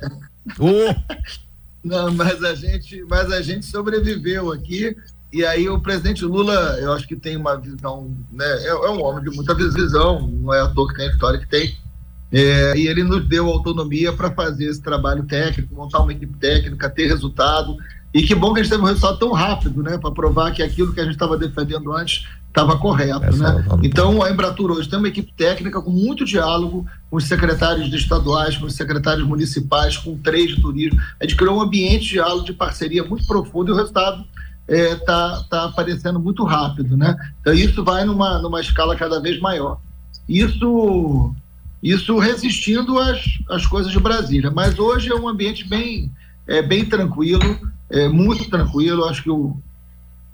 Oh. 0.58 0.94
Não, 1.84 2.10
mas 2.14 2.42
a 2.42 2.54
gente, 2.54 3.04
mas 3.10 3.30
a 3.30 3.42
gente 3.42 3.66
sobreviveu 3.66 4.50
aqui. 4.50 4.96
E 5.34 5.44
aí 5.44 5.68
o 5.68 5.80
presidente 5.80 6.24
Lula, 6.24 6.78
eu 6.80 6.92
acho 6.92 7.08
que 7.08 7.16
tem 7.16 7.36
uma 7.36 7.56
visão, 7.56 8.16
né? 8.30 8.46
É, 8.62 8.68
é 8.68 8.88
um 8.88 9.02
homem 9.02 9.24
de 9.24 9.34
muita 9.34 9.52
visão, 9.52 10.28
não 10.28 10.54
é 10.54 10.60
à 10.60 10.68
toa 10.68 10.86
que 10.86 10.94
tem 10.94 11.08
a 11.08 11.10
história 11.10 11.40
que 11.40 11.48
tem. 11.48 11.76
É, 12.30 12.76
e 12.76 12.86
ele 12.86 13.02
nos 13.02 13.26
deu 13.26 13.48
autonomia 13.48 14.12
para 14.12 14.30
fazer 14.30 14.66
esse 14.66 14.80
trabalho 14.80 15.24
técnico, 15.24 15.74
montar 15.74 15.98
uma 15.98 16.12
equipe 16.12 16.38
técnica, 16.38 16.88
ter 16.88 17.08
resultado. 17.08 17.76
E 18.14 18.22
que 18.22 18.32
bom 18.32 18.54
que 18.54 18.60
a 18.60 18.62
gente 18.62 18.70
teve 18.70 18.84
um 18.84 18.86
resultado 18.86 19.18
tão 19.18 19.32
rápido, 19.32 19.82
né? 19.82 19.98
Para 19.98 20.12
provar 20.12 20.52
que 20.52 20.62
aquilo 20.62 20.92
que 20.92 21.00
a 21.00 21.04
gente 21.04 21.14
estava 21.14 21.36
defendendo 21.36 21.92
antes 21.92 22.28
estava 22.46 22.78
correto, 22.78 23.24
é 23.24 23.32
né? 23.32 23.64
Então 23.82 24.22
a 24.22 24.30
Embratur 24.30 24.70
hoje 24.70 24.88
tem 24.88 25.00
uma 25.00 25.08
equipe 25.08 25.32
técnica 25.36 25.82
com 25.82 25.90
muito 25.90 26.24
diálogo 26.24 26.86
com 27.10 27.16
os 27.16 27.24
secretários 27.24 27.92
estaduais, 27.92 28.56
com 28.56 28.66
os 28.66 28.74
secretários 28.74 29.26
municipais, 29.26 29.96
com 29.96 30.16
três 30.16 30.54
de 30.54 30.62
turismo. 30.62 31.00
A 31.20 31.24
gente 31.24 31.34
criou 31.34 31.56
um 31.56 31.60
ambiente 31.60 32.04
de 32.04 32.10
diálogo, 32.10 32.44
de 32.44 32.52
parceria 32.52 33.02
muito 33.02 33.26
profundo 33.26 33.72
e 33.72 33.74
o 33.74 33.76
resultado 33.76 34.24
está 34.68 34.82
é, 34.82 34.96
tá, 34.96 35.44
tá 35.50 35.64
aparecendo 35.64 36.18
muito 36.18 36.44
rápido, 36.44 36.96
né? 36.96 37.16
Então 37.40 37.52
isso 37.52 37.84
vai 37.84 38.04
numa, 38.04 38.38
numa 38.38 38.60
escala 38.60 38.96
cada 38.96 39.20
vez 39.20 39.40
maior. 39.40 39.80
Isso 40.28 41.34
isso 41.82 42.18
resistindo 42.18 42.98
às, 42.98 43.20
às 43.50 43.66
coisas 43.66 43.92
de 43.92 44.00
Brasília. 44.00 44.50
Mas 44.50 44.78
hoje 44.78 45.10
é 45.10 45.14
um 45.14 45.28
ambiente 45.28 45.68
bem, 45.68 46.10
é, 46.46 46.62
bem 46.62 46.86
tranquilo, 46.86 47.58
é, 47.90 48.08
muito 48.08 48.48
tranquilo. 48.48 49.04
Acho 49.04 49.22
que 49.22 49.30
o, 49.30 49.54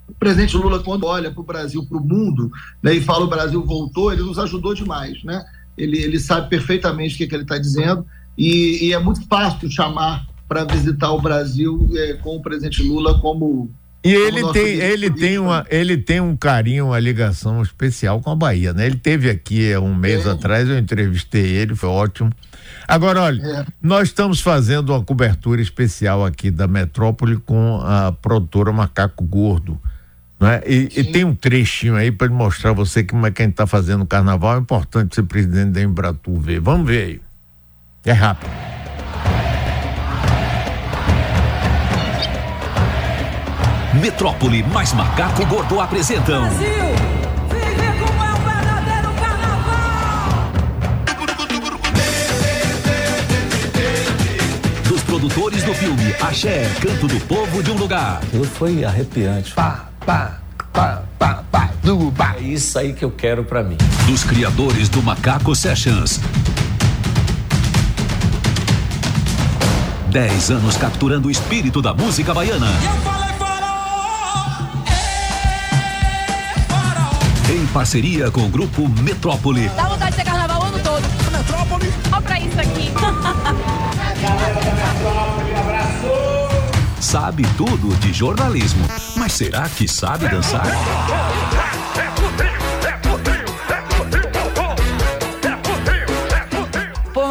o 0.06 0.14
presidente 0.16 0.56
Lula, 0.56 0.78
quando 0.80 1.06
olha 1.06 1.28
para 1.32 1.40
o 1.40 1.44
Brasil, 1.44 1.84
para 1.84 1.98
o 1.98 2.04
mundo, 2.04 2.52
né, 2.80 2.94
e 2.94 3.00
fala 3.00 3.24
o 3.24 3.28
Brasil 3.28 3.60
voltou, 3.64 4.12
ele 4.12 4.22
nos 4.22 4.38
ajudou 4.38 4.74
demais. 4.74 5.24
Né? 5.24 5.44
Ele, 5.76 5.98
ele 5.98 6.20
sabe 6.20 6.48
perfeitamente 6.48 7.16
o 7.16 7.18
que, 7.18 7.26
que 7.26 7.34
ele 7.34 7.42
está 7.42 7.58
dizendo 7.58 8.06
e, 8.38 8.86
e, 8.86 8.92
é 8.92 8.98
muito 8.98 9.26
fácil 9.26 9.68
chamar 9.70 10.26
para 10.48 10.64
visitar 10.64 11.10
o 11.10 11.20
Brasil 11.20 11.90
é, 11.94 12.14
com 12.14 12.36
o 12.36 12.42
presidente 12.42 12.82
Lula 12.82 13.20
como 13.20 13.70
e 14.02 14.14
ele 14.14 14.52
tem, 14.52 14.66
ele 14.66 15.10
tem 15.10 15.38
uma, 15.38 15.66
ele 15.68 15.96
tem 15.98 16.20
um 16.20 16.34
carinho, 16.34 16.86
uma 16.86 16.98
ligação 16.98 17.60
especial 17.60 18.20
com 18.20 18.30
a 18.30 18.36
Bahia, 18.36 18.72
né? 18.72 18.86
Ele 18.86 18.96
teve 18.96 19.28
aqui 19.28 19.76
um 19.76 19.94
mês 19.94 20.24
é. 20.24 20.30
atrás, 20.30 20.68
eu 20.68 20.78
entrevistei 20.78 21.44
ele, 21.44 21.74
foi 21.74 21.88
ótimo. 21.88 22.30
Agora, 22.88 23.22
olha, 23.22 23.42
é. 23.42 23.66
nós 23.82 24.08
estamos 24.08 24.40
fazendo 24.40 24.90
uma 24.90 25.04
cobertura 25.04 25.60
especial 25.60 26.24
aqui 26.24 26.50
da 26.50 26.66
metrópole 26.66 27.36
com 27.36 27.78
a 27.82 28.10
produtora 28.10 28.72
Macaco 28.72 29.22
Gordo. 29.24 29.78
Né? 30.40 30.62
E, 30.66 30.88
e, 30.96 31.04
tem 31.04 31.22
um 31.22 31.34
trechinho 31.34 31.94
aí 31.94 32.10
para 32.10 32.30
mostrar 32.30 32.70
a 32.70 32.72
você 32.72 33.04
como 33.04 33.26
é 33.26 33.30
que 33.30 33.42
a 33.42 33.44
gente 33.44 33.52
está 33.52 33.66
fazendo 33.66 34.02
o 34.02 34.06
carnaval. 34.06 34.56
É 34.56 34.58
importante 34.58 35.14
ser 35.14 35.24
presidente 35.24 35.72
da 35.72 35.82
Embratur 35.82 36.40
ver. 36.40 36.60
Vamos 36.60 36.86
ver 36.86 37.04
aí. 37.04 37.20
É 38.06 38.12
rápido. 38.12 38.79
Metrópole 43.94 44.62
mais 44.62 44.92
Macaco 44.92 45.44
Gordo 45.46 45.80
apresentam. 45.80 46.42
Brasil, 46.42 46.68
vive 47.50 47.98
como 47.98 48.24
é 48.24 48.32
o 48.32 48.36
verdadeiro 48.36 49.12
carnaval! 49.20 50.52
Dos 54.88 55.02
produtores 55.02 55.64
do 55.64 55.74
filme 55.74 56.14
Axé, 56.20 56.70
Canto 56.80 57.08
do 57.08 57.20
Povo 57.26 57.62
de 57.62 57.72
um 57.72 57.76
Lugar. 57.76 58.20
Aquilo 58.22 58.44
foi 58.44 58.84
arrepiante. 58.84 59.52
Pá, 59.54 59.86
pá, 60.06 60.38
pá, 60.72 61.02
pá, 61.18 61.42
pá, 61.50 61.70
pá. 62.16 62.36
É 62.38 62.42
isso 62.42 62.78
aí 62.78 62.92
que 62.92 63.04
eu 63.04 63.10
quero 63.10 63.42
para 63.42 63.64
mim. 63.64 63.76
Dos 64.06 64.22
criadores 64.22 64.88
do 64.88 65.02
Macaco 65.02 65.54
Sessions. 65.56 66.20
Dez 70.08 70.50
anos 70.50 70.76
capturando 70.76 71.28
o 71.28 71.30
espírito 71.30 71.82
da 71.82 71.92
música 71.92 72.32
baiana. 72.32 72.68
Em 72.68 73.19
parceria 77.70 78.30
com 78.30 78.46
o 78.46 78.48
grupo 78.48 78.88
Metrópole. 79.00 79.68
Dá 79.70 79.88
vontade 79.88 80.10
de 80.10 80.16
ter 80.18 80.24
carnaval 80.24 80.60
o 80.60 80.64
ano 80.64 80.78
todo. 80.80 81.02
Metrópole. 81.30 81.92
Olha 82.12 82.22
pra 82.22 82.40
isso 82.40 82.60
aqui. 82.60 82.90
Sabe 87.00 87.44
tudo 87.56 87.96
de 87.96 88.12
jornalismo, 88.12 88.84
mas 89.16 89.32
será 89.32 89.68
que 89.68 89.88
sabe 89.88 90.28
dançar? 90.28 90.66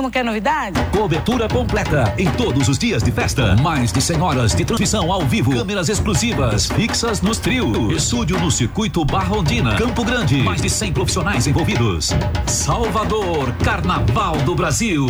Povo 0.10 0.12
não 0.12 0.12
quer 0.12 0.26
novidade? 0.26 0.80
Cobertura 0.92 1.48
completa 1.48 2.14
em 2.18 2.30
todos 2.32 2.68
os 2.68 2.78
dias 2.78 3.04
de 3.04 3.12
festa. 3.12 3.56
Mais 3.58 3.94
de 3.94 4.02
100 4.02 4.22
horas 4.22 4.56
de 4.56 4.66
transmissão 4.66 5.12
ao 5.12 5.22
vivo. 5.22 5.52
Câmeras 5.52 5.88
exclusivas 5.88 6.66
fixas 6.66 7.22
nos 7.22 7.38
trios. 7.38 7.94
Estúdio 7.94 8.40
no 8.40 8.50
Circuito 8.50 9.06
Barrondina. 9.06 9.76
Campo 9.76 10.04
Grande. 10.04 10.38
Mais 10.38 10.62
de 10.62 10.70
100 10.70 10.94
profissionais 10.94 11.48
envolvidos. 11.48 12.10
Salvador, 12.48 13.54
Carnaval 13.64 14.38
do 14.38 14.56
Brasil. 14.56 15.06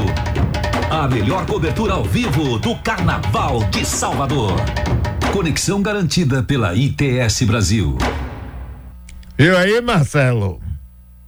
A 0.91 1.07
melhor 1.07 1.45
cobertura 1.45 1.93
ao 1.93 2.03
vivo 2.03 2.59
do 2.59 2.75
Carnaval 2.75 3.63
de 3.65 3.85
Salvador. 3.85 4.53
Conexão 5.31 5.81
garantida 5.81 6.43
pela 6.43 6.75
ITS 6.75 7.43
Brasil. 7.43 7.97
E 9.37 9.47
aí, 9.49 9.79
Marcelo? 9.79 10.59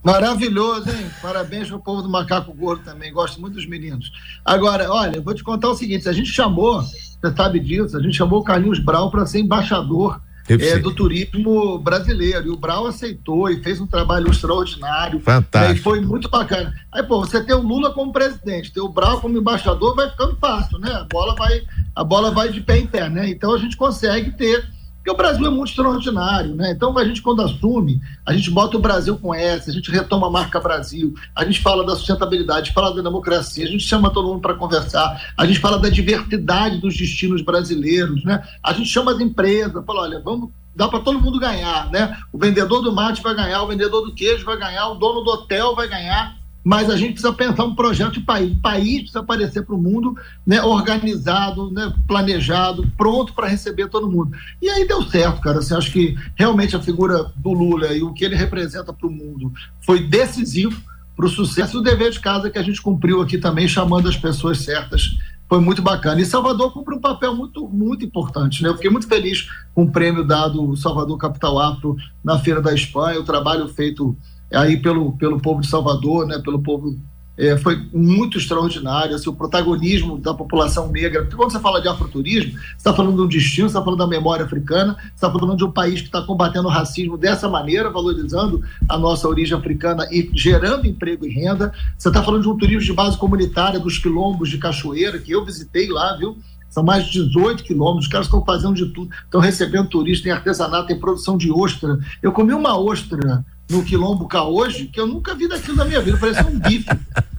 Maravilhoso, 0.04 0.90
hein? 0.90 1.06
Parabéns 1.22 1.68
pro 1.68 1.80
povo 1.80 2.02
do 2.02 2.10
Macaco 2.10 2.54
Gordo 2.54 2.84
também. 2.84 3.14
Gosto 3.14 3.40
muito 3.40 3.54
dos 3.54 3.68
meninos. 3.68 4.12
Agora, 4.44 4.92
olha, 4.92 5.18
eu 5.18 5.24
vou 5.24 5.34
te 5.34 5.44
contar 5.44 5.70
o 5.70 5.76
seguinte: 5.76 6.10
a 6.10 6.14
gente 6.14 6.30
chamou, 6.30 6.82
você 6.82 7.36
sabe 7.36 7.60
disso, 7.60 7.96
a 7.96 8.02
gente 8.02 8.18
chamou 8.18 8.40
o 8.40 8.44
Carlinhos 8.44 8.80
Brau 8.80 9.12
para 9.12 9.26
ser 9.28 9.40
embaixador 9.40 10.20
é, 10.50 10.80
do 10.80 10.94
turismo 10.94 11.78
brasileiro. 11.78 12.48
E 12.48 12.50
o 12.50 12.58
Brau 12.58 12.88
aceitou 12.88 13.50
e 13.50 13.62
fez 13.62 13.80
um 13.80 13.86
trabalho 13.86 14.30
extraordinário. 14.30 15.20
Fantástico. 15.20 15.74
Né, 15.74 15.80
e 15.80 15.84
foi 15.84 16.02
muito 16.02 16.30
bacana. 16.30 16.74
Aí, 16.92 17.04
pô, 17.04 17.20
você 17.20 17.44
tem 17.44 17.56
o 17.56 17.62
Lula 17.62 17.94
como 17.94 18.12
presidente, 18.12 18.74
ter 18.74 18.82
o 18.82 18.90
Brau 18.90 19.22
como 19.22 19.38
embaixador, 19.38 19.96
vai 19.96 20.10
ficando 20.10 20.36
fácil, 20.38 20.80
né? 20.80 20.92
A 20.92 21.04
bola 21.04 21.36
vai, 21.36 21.62
a 21.96 22.04
bola 22.04 22.32
vai 22.32 22.52
de 22.52 22.62
pé 22.62 22.80
em 22.80 22.88
pé, 22.88 23.08
né? 23.08 23.30
Então 23.30 23.54
a 23.54 23.58
gente 23.60 23.78
consegue 23.78 24.32
ter 24.32 24.68
porque 25.02 25.10
o 25.10 25.18
Brasil 25.18 25.48
é 25.48 25.50
muito 25.50 25.70
extraordinário, 25.70 26.56
né? 26.56 26.72
Então 26.72 26.96
a 26.96 27.04
gente, 27.04 27.24
quando 27.24 27.42
assume, 27.42 28.00
a 28.24 28.34
gente 28.34 28.52
bota 28.52 28.78
o 28.78 28.80
Brasil 28.80 29.18
com 29.18 29.34
S, 29.34 29.68
a 29.68 29.74
gente 29.74 29.90
retoma 29.90 30.28
a 30.28 30.30
marca 30.30 30.60
Brasil, 30.60 31.16
a 31.36 31.44
gente 31.44 31.60
fala 31.60 31.84
da 31.84 31.96
sustentabilidade, 31.96 32.72
fala 32.72 32.96
da 32.96 33.02
democracia, 33.02 33.66
a 33.66 33.68
gente 33.68 33.84
chama 33.84 34.12
todo 34.12 34.28
mundo 34.28 34.42
para 34.42 34.54
conversar, 34.54 35.34
a 35.36 35.46
gente 35.48 35.60
fala 35.60 35.80
da 35.80 35.90
diversidade 35.90 36.78
dos 36.78 36.96
destinos 36.96 37.42
brasileiros, 37.42 38.24
né? 38.24 38.44
A 38.64 38.74
gente 38.74 38.90
chama 38.90 39.12
as 39.12 39.20
empresas, 39.20 39.84
fala, 39.84 40.02
olha, 40.02 40.20
vamos 40.20 40.52
dá 40.76 40.88
para 40.88 41.00
todo 41.00 41.20
mundo 41.20 41.40
ganhar, 41.40 41.90
né? 41.90 42.16
O 42.32 42.38
vendedor 42.38 42.82
do 42.82 42.94
mate 42.94 43.24
vai 43.24 43.36
ganhar, 43.36 43.64
o 43.64 43.68
vendedor 43.68 44.06
do 44.06 44.14
queijo 44.14 44.46
vai 44.46 44.58
ganhar, 44.58 44.88
o 44.90 44.96
dono 44.96 45.22
do 45.22 45.32
hotel 45.32 45.76
vai 45.76 45.88
ganhar, 45.88 46.38
mas 46.64 46.90
a 46.90 46.96
gente 46.96 47.14
precisa 47.14 47.34
pensar 47.34 47.66
um 47.66 47.76
projeto 47.76 48.14
de 48.14 48.22
país. 48.22 48.52
O 48.52 48.62
país 48.62 48.98
precisa 49.00 49.20
aparecer 49.20 49.64
para 49.64 49.76
o 49.76 49.82
mundo 49.82 50.16
né, 50.46 50.62
organizado, 50.62 51.72
né, 51.72 51.94
planejado, 52.08 52.88
pronto 52.98 53.34
para 53.34 53.48
receber 53.48 53.88
todo 53.90 54.10
mundo. 54.10 54.32
E 54.62 54.70
aí 54.70 54.88
deu 54.88 55.02
certo, 55.04 55.42
cara. 55.42 55.60
Assim, 55.60 55.74
acho 55.74 55.92
que 55.92 56.16
realmente 56.36 56.76
a 56.76 56.82
figura 56.82 57.32
do 57.36 57.52
Lula 57.52 57.94
e 57.94 58.04
o 58.04 58.14
que 58.14 58.24
ele 58.24 58.36
representa 58.36 58.94
para 58.94 59.08
o 59.08 59.12
mundo 59.12 59.52
foi 59.82 60.04
decisivo 60.04 60.80
para 61.16 61.26
o 61.26 61.30
sucesso. 61.30 61.80
O 61.80 61.84
dever 61.84 62.12
de 62.12 62.20
casa 62.20 62.50
que 62.50 62.58
a 62.58 62.64
gente 62.64 62.82
cumpriu 62.82 63.22
aqui 63.22 63.38
também, 63.38 63.68
chamando 63.68 64.08
as 64.08 64.18
pessoas 64.18 64.60
certas, 64.60 65.18
foi 65.50 65.60
muito 65.60 65.82
bacana. 65.82 66.22
E 66.22 66.26
Salvador 66.26 66.72
cumpre 66.72 66.96
um 66.96 67.02
papel 67.02 67.36
muito, 67.36 67.68
muito 67.68 68.06
importante. 68.06 68.64
Né? 68.64 68.70
Eu 68.70 68.76
fiquei 68.76 68.90
muito 68.90 69.08
feliz 69.08 69.50
com 69.74 69.84
o 69.84 69.92
prêmio 69.92 70.24
dado 70.24 70.76
Salvador 70.78 71.18
Capital 71.18 71.60
Afro 71.60 71.98
na 72.24 72.40
Feira 72.40 72.62
da 72.62 72.74
Espanha, 72.74 73.20
o 73.20 73.26
trabalho 73.26 73.68
feito 73.68 74.16
aí 74.52 74.78
pelo, 74.78 75.14
pelo 75.14 75.40
povo 75.40 75.62
de 75.62 75.68
Salvador, 75.68 76.28
né, 76.28 76.40
pelo 76.40 76.62
povo 76.62 76.96
é, 77.38 77.58
foi 77.58 77.76
muito 77.92 78.38
extraordinário, 78.38 79.16
assim, 79.16 79.30
o 79.30 79.34
protagonismo 79.34 80.18
da 80.18 80.34
população 80.34 80.92
negra. 80.92 81.28
Quando 81.34 81.52
você 81.52 81.60
fala 81.60 81.82
de 81.82 81.88
afroturismo, 81.88 82.52
você 82.52 82.78
está 82.78 82.94
falando 82.94 83.16
de 83.16 83.22
um 83.22 83.28
destino, 83.28 83.68
você 83.68 83.72
está 83.72 83.84
falando 83.84 84.00
da 84.00 84.08
memória 84.08 84.46
africana, 84.46 84.96
você 85.00 85.14
está 85.16 85.32
falando 85.32 85.58
de 85.58 85.64
um 85.64 85.72
país 85.72 86.02
que 86.02 86.08
está 86.08 86.22
combatendo 86.22 86.68
o 86.68 86.72
racismo 86.72 87.18
dessa 87.18 87.50
maneira, 87.50 87.90
valorizando 87.90 88.62
a 88.88 88.98
nossa 88.98 89.28
origem 89.28 89.58
africana 89.58 90.08
e 90.12 90.30
gerando 90.36 90.86
emprego 90.86 91.26
e 91.26 91.30
renda. 91.30 91.74
Você 91.98 92.10
está 92.10 92.22
falando 92.22 92.44
de 92.44 92.50
um 92.50 92.58
turismo 92.58 92.82
de 92.82 92.94
base 92.94 93.18
comunitária, 93.18 93.80
dos 93.80 93.98
quilombos 93.98 94.50
de 94.50 94.58
Cachoeira, 94.58 95.18
que 95.18 95.32
eu 95.32 95.44
visitei 95.44 95.90
lá, 95.90 96.16
viu? 96.18 96.38
São 96.70 96.84
mais 96.84 97.06
de 97.06 97.24
18 97.24 97.64
quilômetros, 97.64 98.06
os 98.06 98.12
caras 98.12 98.28
estão 98.28 98.46
fazendo 98.46 98.76
de 98.76 98.86
tudo, 98.88 99.12
estão 99.24 99.42
recebendo 99.42 99.90
turistas, 99.90 100.24
tem 100.24 100.32
artesanato, 100.32 100.88
tem 100.88 101.00
produção 101.00 101.38
de 101.38 101.52
ostra. 101.52 101.98
Eu 102.22 102.32
comi 102.32 102.54
uma 102.54 102.80
ostra 102.80 103.44
no 103.72 103.84
Quilombo 103.84 104.28
cá 104.28 104.44
hoje, 104.44 104.86
que 104.86 105.00
eu 105.00 105.08
nunca 105.08 105.34
vi 105.34 105.48
daquilo 105.48 105.78
na 105.78 105.86
minha 105.86 106.02
vida, 106.02 106.18
parecia 106.18 106.46
um 106.46 106.60
bife. 106.60 106.86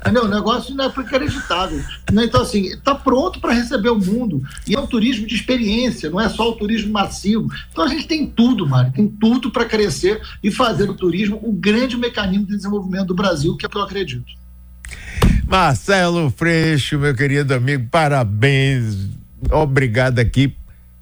entendeu? 0.01 0.25
O 0.25 0.29
negócio 0.29 0.75
não 0.75 0.85
é 0.85 0.89
inacreditável. 0.89 1.79
Né? 2.11 2.25
Então, 2.25 2.43
assim, 2.43 2.67
está 2.67 2.95
pronto 2.95 3.39
para 3.41 3.53
receber 3.53 3.91
o 3.91 3.99
mundo. 3.99 4.43
E 4.67 4.75
é 4.75 4.81
um 4.81 4.87
turismo 4.87 5.27
de 5.27 5.35
experiência, 5.35 6.11
não 6.11 6.21
é 6.21 6.29
só 6.29 6.51
o 6.51 6.57
turismo 6.57 6.93
massivo. 6.93 7.49
Então 7.71 7.85
a 7.85 7.89
gente 7.89 8.07
tem 8.07 8.27
tudo, 8.27 8.67
Mário, 8.67 8.93
tem 8.93 9.07
tudo 9.07 9.51
para 9.51 9.65
crescer 9.65 10.21
e 10.43 10.51
fazer 10.51 10.87
do 10.87 10.95
turismo 10.95 11.39
o 11.43 11.53
grande 11.53 11.97
mecanismo 11.97 12.47
de 12.47 12.57
desenvolvimento 12.57 13.07
do 13.07 13.15
Brasil, 13.15 13.57
que 13.57 13.65
é 13.65 13.69
o 13.69 13.71
que 13.71 13.77
eu 13.77 13.83
acredito. 13.83 14.33
Marcelo 15.47 16.31
Freixo, 16.31 16.99
meu 16.99 17.15
querido 17.15 17.55
amigo, 17.55 17.87
parabéns. 17.91 19.09
Obrigado 19.51 20.19
aqui. 20.19 20.55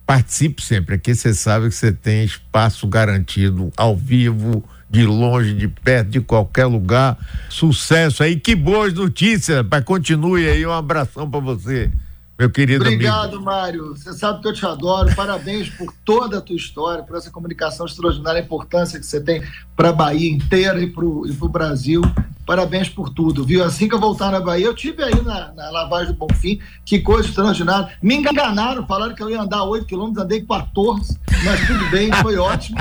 Participe 0.04 0.60
sempre. 0.60 0.96
Aqui 0.96 1.14
você 1.14 1.32
sabe 1.32 1.68
que 1.68 1.74
você 1.74 1.92
tem 1.92 2.24
espaço 2.24 2.86
garantido 2.88 3.70
ao 3.76 3.96
vivo 3.96 4.64
de 4.90 5.06
longe, 5.06 5.54
de 5.54 5.68
perto, 5.68 6.08
de 6.08 6.20
qualquer 6.20 6.66
lugar. 6.66 7.16
Sucesso 7.48 8.22
aí, 8.22 8.38
que 8.38 8.56
boas 8.56 8.92
notícias. 8.92 9.64
Pai, 9.66 9.82
continue 9.82 10.48
aí, 10.48 10.66
um 10.66 10.72
abração 10.72 11.30
para 11.30 11.38
você, 11.38 11.90
meu 12.36 12.50
querido 12.50 12.84
Obrigado, 12.84 13.36
amigo. 13.36 13.44
Mário. 13.44 13.88
Você 13.96 14.12
sabe 14.12 14.42
que 14.42 14.48
eu 14.48 14.52
te 14.52 14.66
adoro. 14.66 15.14
Parabéns 15.14 15.68
por 15.68 15.94
toda 16.04 16.38
a 16.38 16.40
tua 16.40 16.56
história, 16.56 17.04
por 17.04 17.16
essa 17.16 17.30
comunicação 17.30 17.86
extraordinária, 17.86 18.40
a 18.40 18.44
importância 18.44 18.98
que 18.98 19.06
você 19.06 19.20
tem 19.20 19.42
para 19.76 19.90
a 19.90 19.92
Bahia 19.92 20.28
inteira 20.28 20.80
e 20.80 20.88
para 20.88 21.04
o 21.04 21.48
Brasil. 21.48 22.02
Parabéns 22.50 22.88
por 22.88 23.10
tudo, 23.10 23.44
viu? 23.44 23.62
Assim 23.62 23.88
que 23.88 23.94
eu 23.94 24.00
voltar 24.00 24.32
na 24.32 24.40
Bahia, 24.40 24.66
eu 24.66 24.74
tive 24.74 25.04
aí 25.04 25.22
na, 25.22 25.52
na 25.52 25.70
lavagem 25.70 26.12
do 26.12 26.18
Bonfim, 26.18 26.58
que 26.84 26.98
coisa 26.98 27.28
extraordinária. 27.28 27.92
Me 28.02 28.16
enganaram, 28.16 28.84
falaram 28.88 29.14
que 29.14 29.22
eu 29.22 29.30
ia 29.30 29.40
andar 29.40 29.62
8 29.62 29.86
quilômetros, 29.86 30.24
andei 30.24 30.40
14, 30.40 31.16
mas 31.44 31.64
tudo 31.68 31.88
bem, 31.90 32.10
foi 32.14 32.36
ótimo. 32.38 32.76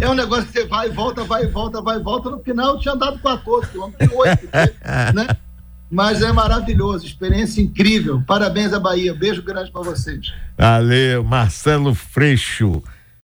É 0.00 0.08
um 0.08 0.14
negócio 0.14 0.46
que 0.46 0.52
você 0.52 0.64
vai 0.64 0.86
e 0.86 0.92
volta, 0.92 1.24
vai 1.24 1.42
e 1.42 1.48
volta, 1.48 1.82
vai 1.82 1.96
e 1.96 2.02
volta. 2.04 2.30
No 2.30 2.38
final 2.38 2.74
eu 2.74 2.78
tinha 2.78 2.94
andado 2.94 3.18
14 3.18 3.66
quilômetros, 3.72 4.08
8, 4.14 4.48
né? 5.12 5.26
Mas 5.90 6.22
é 6.22 6.32
maravilhoso, 6.32 7.04
experiência 7.04 7.60
incrível. 7.60 8.22
Parabéns 8.24 8.72
à 8.72 8.78
Bahia. 8.78 9.12
Beijo 9.12 9.42
grande 9.42 9.72
para 9.72 9.82
vocês. 9.82 10.32
Valeu, 10.56 11.24
Marcelo 11.24 11.96
Freixo. 11.96 12.80